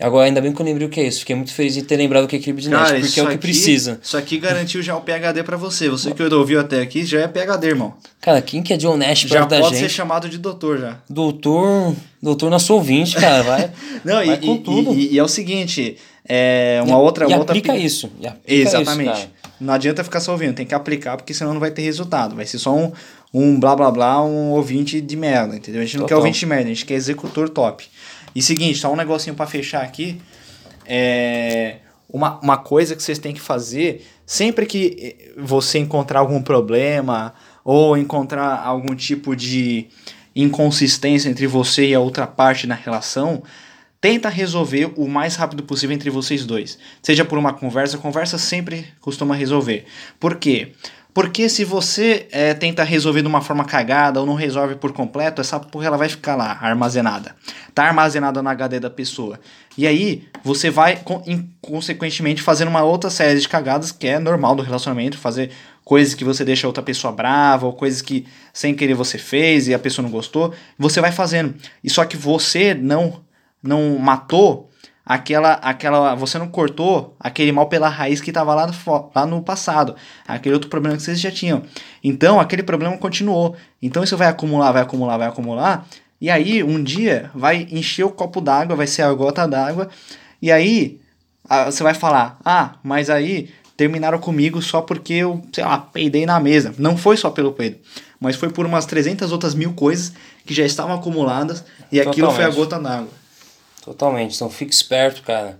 Agora, 0.00 0.26
ainda 0.26 0.40
bem 0.40 0.52
que 0.52 0.60
eu 0.60 0.66
lembrei 0.66 0.88
o 0.88 0.90
que 0.90 0.98
é 0.98 1.06
isso. 1.06 1.20
Fiquei 1.20 1.36
muito 1.36 1.52
feliz 1.52 1.74
de 1.74 1.82
ter 1.82 1.96
lembrado 1.96 2.24
o 2.24 2.26
que 2.26 2.34
é 2.34 2.38
equilíbrio 2.40 2.64
de 2.64 2.68
Nash, 2.68 2.90
porque 3.00 3.20
é 3.20 3.22
o 3.22 3.26
que 3.26 3.32
aqui- 3.34 3.38
precisa. 3.42 4.00
Isso 4.02 4.16
aqui 4.16 4.38
garantiu 4.38 4.82
já 4.82 4.96
o 4.96 5.00
PHD 5.00 5.44
pra 5.44 5.56
você. 5.56 5.88
Você 5.88 6.10
que 6.12 6.20
ouviu 6.24 6.58
até 6.58 6.80
aqui 6.80 7.04
já 7.04 7.20
é 7.20 7.28
PHD, 7.28 7.68
irmão. 7.68 7.94
Cara, 8.20 8.42
quem 8.42 8.60
que 8.60 8.72
é 8.72 8.76
John 8.76 8.96
Nash 8.96 9.20
Já 9.20 9.36
perto 9.46 9.50
da 9.50 9.60
pode 9.60 9.76
ser 9.76 9.82
gente? 9.82 9.92
chamado 9.92 10.28
de 10.28 10.36
doutor 10.38 10.80
já. 10.80 10.98
Doutor, 11.08 11.94
doutor 12.20 12.50
nosso 12.50 12.74
ouvinte, 12.74 13.14
cara, 13.14 13.42
vai, 13.44 13.70
Não, 14.04 14.14
vai 14.14 14.34
e, 14.34 14.38
com 14.38 14.54
e- 14.54 14.58
tudo. 14.58 14.94
e- 14.94 15.12
e 15.12 15.18
é 15.18 15.22
o 15.22 15.28
seguinte, 15.28 15.96
é 16.28 16.80
uma 16.84 16.98
outra... 16.98 17.24
e 17.30 17.32
outra 17.34 17.52
aplica 17.52 17.72
pi- 17.72 17.84
isso. 17.84 18.10
E 18.20 18.26
aplica 18.26 18.52
Exatamente. 18.52 19.12
Isso. 19.20 19.28
Não 19.60 19.74
adianta 19.74 20.02
ficar 20.02 20.20
só 20.20 20.32
ouvindo, 20.32 20.54
tem 20.54 20.66
que 20.66 20.74
aplicar, 20.74 21.16
porque 21.16 21.32
senão 21.32 21.52
não 21.52 21.60
vai 21.60 21.70
ter 21.70 21.82
resultado. 21.82 22.34
Vai 22.34 22.46
ser 22.46 22.58
só 22.58 22.74
um, 22.74 22.92
um 23.32 23.58
blá 23.58 23.74
blá 23.76 23.90
blá, 23.90 24.24
um 24.24 24.50
ouvinte 24.50 25.00
de 25.00 25.16
merda, 25.16 25.56
entendeu? 25.56 25.80
A 25.80 25.84
gente 25.84 25.98
não 25.98 26.06
quer 26.06 26.16
ouvinte 26.16 26.40
de 26.40 26.46
merda, 26.46 26.64
a 26.64 26.68
gente 26.68 26.84
quer 26.84 26.94
executor 26.94 27.48
top. 27.48 27.88
E 28.34 28.42
seguinte, 28.42 28.78
só 28.78 28.92
um 28.92 28.96
negocinho 28.96 29.36
pra 29.36 29.46
fechar 29.46 29.82
aqui. 29.82 30.20
É. 30.86 31.76
Uma, 32.08 32.38
uma 32.40 32.56
coisa 32.56 32.94
que 32.94 33.02
vocês 33.02 33.18
têm 33.18 33.34
que 33.34 33.40
fazer, 33.40 34.06
sempre 34.24 34.66
que 34.66 35.16
eh, 35.18 35.32
você 35.36 35.78
encontrar 35.78 36.20
algum 36.20 36.40
problema 36.40 37.34
ou 37.64 37.96
encontrar 37.96 38.62
algum 38.64 38.94
tipo 38.94 39.34
de 39.34 39.88
inconsistência 40.36 41.28
entre 41.28 41.46
você 41.46 41.88
e 41.88 41.94
a 41.94 41.98
outra 41.98 42.26
parte 42.26 42.66
na 42.66 42.74
relação, 42.74 43.42
tenta 44.04 44.28
resolver 44.28 44.92
o 44.98 45.08
mais 45.08 45.34
rápido 45.34 45.62
possível 45.62 45.96
entre 45.96 46.10
vocês 46.10 46.44
dois. 46.44 46.78
Seja 47.02 47.24
por 47.24 47.38
uma 47.38 47.54
conversa, 47.54 47.96
conversa 47.96 48.36
sempre 48.36 48.86
costuma 49.00 49.34
resolver. 49.34 49.86
Por 50.20 50.36
quê? 50.36 50.72
Porque 51.14 51.48
se 51.48 51.64
você 51.64 52.28
eh, 52.30 52.52
tenta 52.52 52.84
resolver 52.84 53.22
de 53.22 53.28
uma 53.28 53.40
forma 53.40 53.64
cagada 53.64 54.20
ou 54.20 54.26
não 54.26 54.34
resolve 54.34 54.74
por 54.74 54.92
completo, 54.92 55.40
essa 55.40 55.58
porra 55.58 55.86
ela 55.86 55.96
vai 55.96 56.10
ficar 56.10 56.36
lá 56.36 56.58
armazenada. 56.60 57.34
Tá 57.74 57.84
armazenada 57.84 58.42
no 58.42 58.48
HD 58.50 58.78
da 58.78 58.90
pessoa. 58.90 59.40
E 59.74 59.86
aí 59.86 60.28
você 60.44 60.68
vai, 60.68 61.00
consequentemente, 61.62 62.42
fazendo 62.42 62.68
uma 62.68 62.82
outra 62.82 63.08
série 63.08 63.40
de 63.40 63.48
cagadas 63.48 63.90
que 63.90 64.06
é 64.06 64.18
normal 64.18 64.54
do 64.54 64.62
relacionamento, 64.62 65.16
fazer 65.16 65.50
coisas 65.82 66.12
que 66.12 66.24
você 66.24 66.44
deixa 66.44 66.66
outra 66.66 66.82
pessoa 66.82 67.10
brava, 67.10 67.64
ou 67.64 67.72
coisas 67.72 68.02
que 68.02 68.26
sem 68.52 68.74
querer 68.74 68.92
você 68.92 69.16
fez 69.16 69.66
e 69.66 69.72
a 69.72 69.78
pessoa 69.78 70.02
não 70.02 70.10
gostou, 70.10 70.52
você 70.78 71.00
vai 71.00 71.10
fazendo. 71.10 71.54
E 71.82 71.88
só 71.88 72.04
que 72.04 72.18
você 72.18 72.74
não 72.74 73.24
não 73.64 73.98
matou 73.98 74.70
aquela 75.06 75.54
aquela 75.54 76.14
você 76.14 76.38
não 76.38 76.48
cortou 76.48 77.14
aquele 77.20 77.52
mal 77.52 77.66
pela 77.66 77.88
raiz 77.88 78.20
que 78.20 78.30
estava 78.30 78.54
lá, 78.54 78.66
no 78.66 79.10
lá 79.14 79.26
no 79.26 79.42
passado, 79.42 79.94
aquele 80.26 80.54
outro 80.54 80.70
problema 80.70 80.96
que 80.96 81.02
vocês 81.02 81.20
já 81.20 81.30
tinham. 81.30 81.62
Então, 82.02 82.40
aquele 82.40 82.62
problema 82.62 82.96
continuou. 82.96 83.54
Então 83.82 84.02
isso 84.02 84.16
vai 84.16 84.28
acumular, 84.28 84.72
vai 84.72 84.82
acumular, 84.82 85.16
vai 85.18 85.28
acumular. 85.28 85.86
E 86.20 86.30
aí, 86.30 86.62
um 86.62 86.82
dia 86.82 87.30
vai 87.34 87.66
encher 87.70 88.04
o 88.04 88.10
copo 88.10 88.40
d'água, 88.40 88.76
vai 88.76 88.86
ser 88.86 89.02
a 89.02 89.12
gota 89.12 89.46
d'água. 89.46 89.88
E 90.40 90.50
aí, 90.50 91.00
você 91.66 91.82
vai 91.82 91.92
falar: 91.94 92.38
"Ah, 92.44 92.76
mas 92.82 93.10
aí 93.10 93.50
terminaram 93.76 94.18
comigo 94.18 94.62
só 94.62 94.80
porque 94.80 95.14
eu, 95.14 95.42
sei 95.52 95.64
lá, 95.64 95.78
peidei 95.78 96.24
na 96.24 96.40
mesa". 96.40 96.74
Não 96.78 96.96
foi 96.96 97.16
só 97.18 97.28
pelo 97.30 97.52
peido, 97.52 97.76
mas 98.18 98.36
foi 98.36 98.48
por 98.48 98.64
umas 98.64 98.86
300 98.86 99.32
outras 99.32 99.54
mil 99.54 99.74
coisas 99.74 100.12
que 100.46 100.54
já 100.54 100.64
estavam 100.64 100.94
acumuladas 100.94 101.64
e 101.92 102.00
aquilo 102.00 102.30
foi 102.30 102.44
a 102.44 102.48
Totalmente. 102.48 102.56
gota 102.56 102.78
d'água. 102.80 103.23
Totalmente. 103.84 104.34
Então 104.34 104.48
fique 104.48 104.72
esperto, 104.72 105.22
cara. 105.22 105.58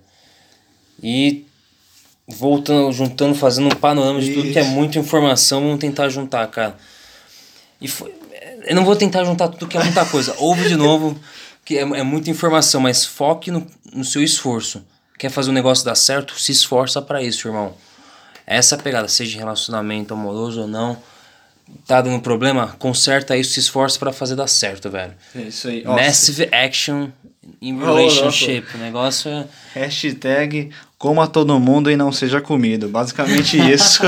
E 1.03 1.45
voltando, 2.27 2.91
juntando, 2.93 3.35
fazendo 3.35 3.67
um 3.67 3.77
panorama 3.77 4.21
de 4.21 4.33
tudo 4.33 4.51
que 4.51 4.59
é 4.59 4.63
Isso. 4.63 4.71
muita 4.71 4.99
informação, 4.99 5.61
vamos 5.61 5.79
tentar 5.79 6.09
juntar, 6.09 6.47
cara. 6.49 6.77
E 7.81 7.87
foi, 7.87 8.15
eu 8.65 8.75
não 8.75 8.85
vou 8.85 8.97
tentar 8.97 9.25
juntar 9.25 9.49
tudo 9.49 9.67
que 9.67 9.77
é 9.77 9.83
muita 9.83 10.07
coisa. 10.07 10.35
Ouve 10.39 10.69
de 10.69 10.77
novo, 10.77 11.19
que 11.65 11.77
é, 11.77 11.83
é 11.83 12.03
muita 12.03 12.31
informação, 12.31 12.81
mas 12.81 13.05
foque 13.05 13.51
no, 13.51 13.67
no 13.93 14.05
seu 14.05 14.23
esforço. 14.23 14.85
Quer 15.19 15.31
fazer 15.31 15.51
o 15.51 15.53
negócio 15.53 15.85
dar 15.85 15.95
certo? 15.95 16.39
Se 16.41 16.51
esforça 16.51 17.03
para 17.03 17.23
isso, 17.23 17.47
irmão. 17.47 17.75
Essa 18.47 18.75
é 18.75 18.79
pegada, 18.79 19.09
seja 19.09 19.37
em 19.37 19.39
relacionamento 19.39 20.15
amoroso 20.15 20.63
ou 20.63 20.67
não. 20.67 20.97
Tá 21.87 22.03
dando 22.03 22.21
problema? 22.21 22.75
Conserta 22.79 23.37
isso, 23.37 23.53
se 23.53 23.61
esforça 23.61 23.99
para 23.99 24.13
fazer 24.13 24.37
dar 24.37 24.47
certo, 24.47 24.91
velho. 24.91 25.15
É 25.35 25.43
isso 25.43 25.69
aí. 25.69 25.83
Massive 25.85 26.49
action 26.53 27.09
in 27.65 27.79
relationship. 27.79 28.67
O 28.75 28.79
negócio 28.79 29.31
é. 29.31 29.47
Hashtag 29.75 30.71
coma 30.99 31.27
todo 31.27 31.59
mundo 31.59 31.91
e 31.91 31.97
não 31.97 32.13
seja 32.13 32.41
comido. 32.41 32.89
Basicamente 32.89 33.57
isso. 33.73 34.03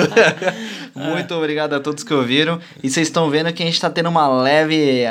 Muito 0.95 1.35
obrigado 1.35 1.75
a 1.75 1.81
todos 1.81 2.05
que 2.05 2.13
ouviram. 2.13 2.61
E 2.83 2.91
vocês 2.91 3.09
estão 3.09 3.31
vendo 3.31 3.53
que 3.53 3.63
a 3.63 3.67
gente 3.67 3.75
está 3.75 3.89
tendo 3.89 4.09
uma 4.09 4.29
leve 4.29 5.05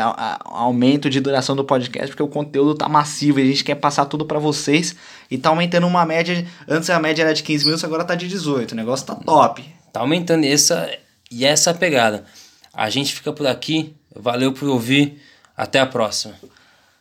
aumento 0.45 1.10
de 1.10 1.19
duração 1.19 1.55
do 1.55 1.63
podcast, 1.63 2.08
porque 2.08 2.23
o 2.23 2.27
conteúdo 2.27 2.75
tá 2.75 2.88
massivo 2.88 3.39
e 3.39 3.43
a 3.43 3.45
gente 3.45 3.63
quer 3.63 3.75
passar 3.75 4.05
tudo 4.05 4.25
para 4.25 4.39
vocês. 4.39 4.95
E 5.29 5.38
tá 5.38 5.49
aumentando 5.49 5.88
uma 5.88 6.05
média. 6.05 6.45
Antes 6.67 6.89
a 6.89 6.99
média 6.99 7.23
era 7.23 7.34
de 7.34 7.43
15 7.43 7.65
minutos, 7.65 7.84
agora 7.84 8.03
tá 8.03 8.15
de 8.15 8.27
18. 8.27 8.71
O 8.71 8.75
negócio 8.75 9.05
tá 9.05 9.15
top. 9.15 9.63
Tá 9.91 10.01
aumentando 10.01 10.45
essa. 10.45 10.89
E 11.31 11.43
essa 11.43 11.73
pegada. 11.73 12.23
A 12.73 12.89
gente 12.89 13.13
fica 13.13 13.34
por 13.34 13.47
aqui. 13.47 13.95
Valeu 14.15 14.53
por 14.53 14.69
ouvir. 14.69 15.19
Até 15.58 15.79
a 15.79 15.86
próxima. 15.86 16.36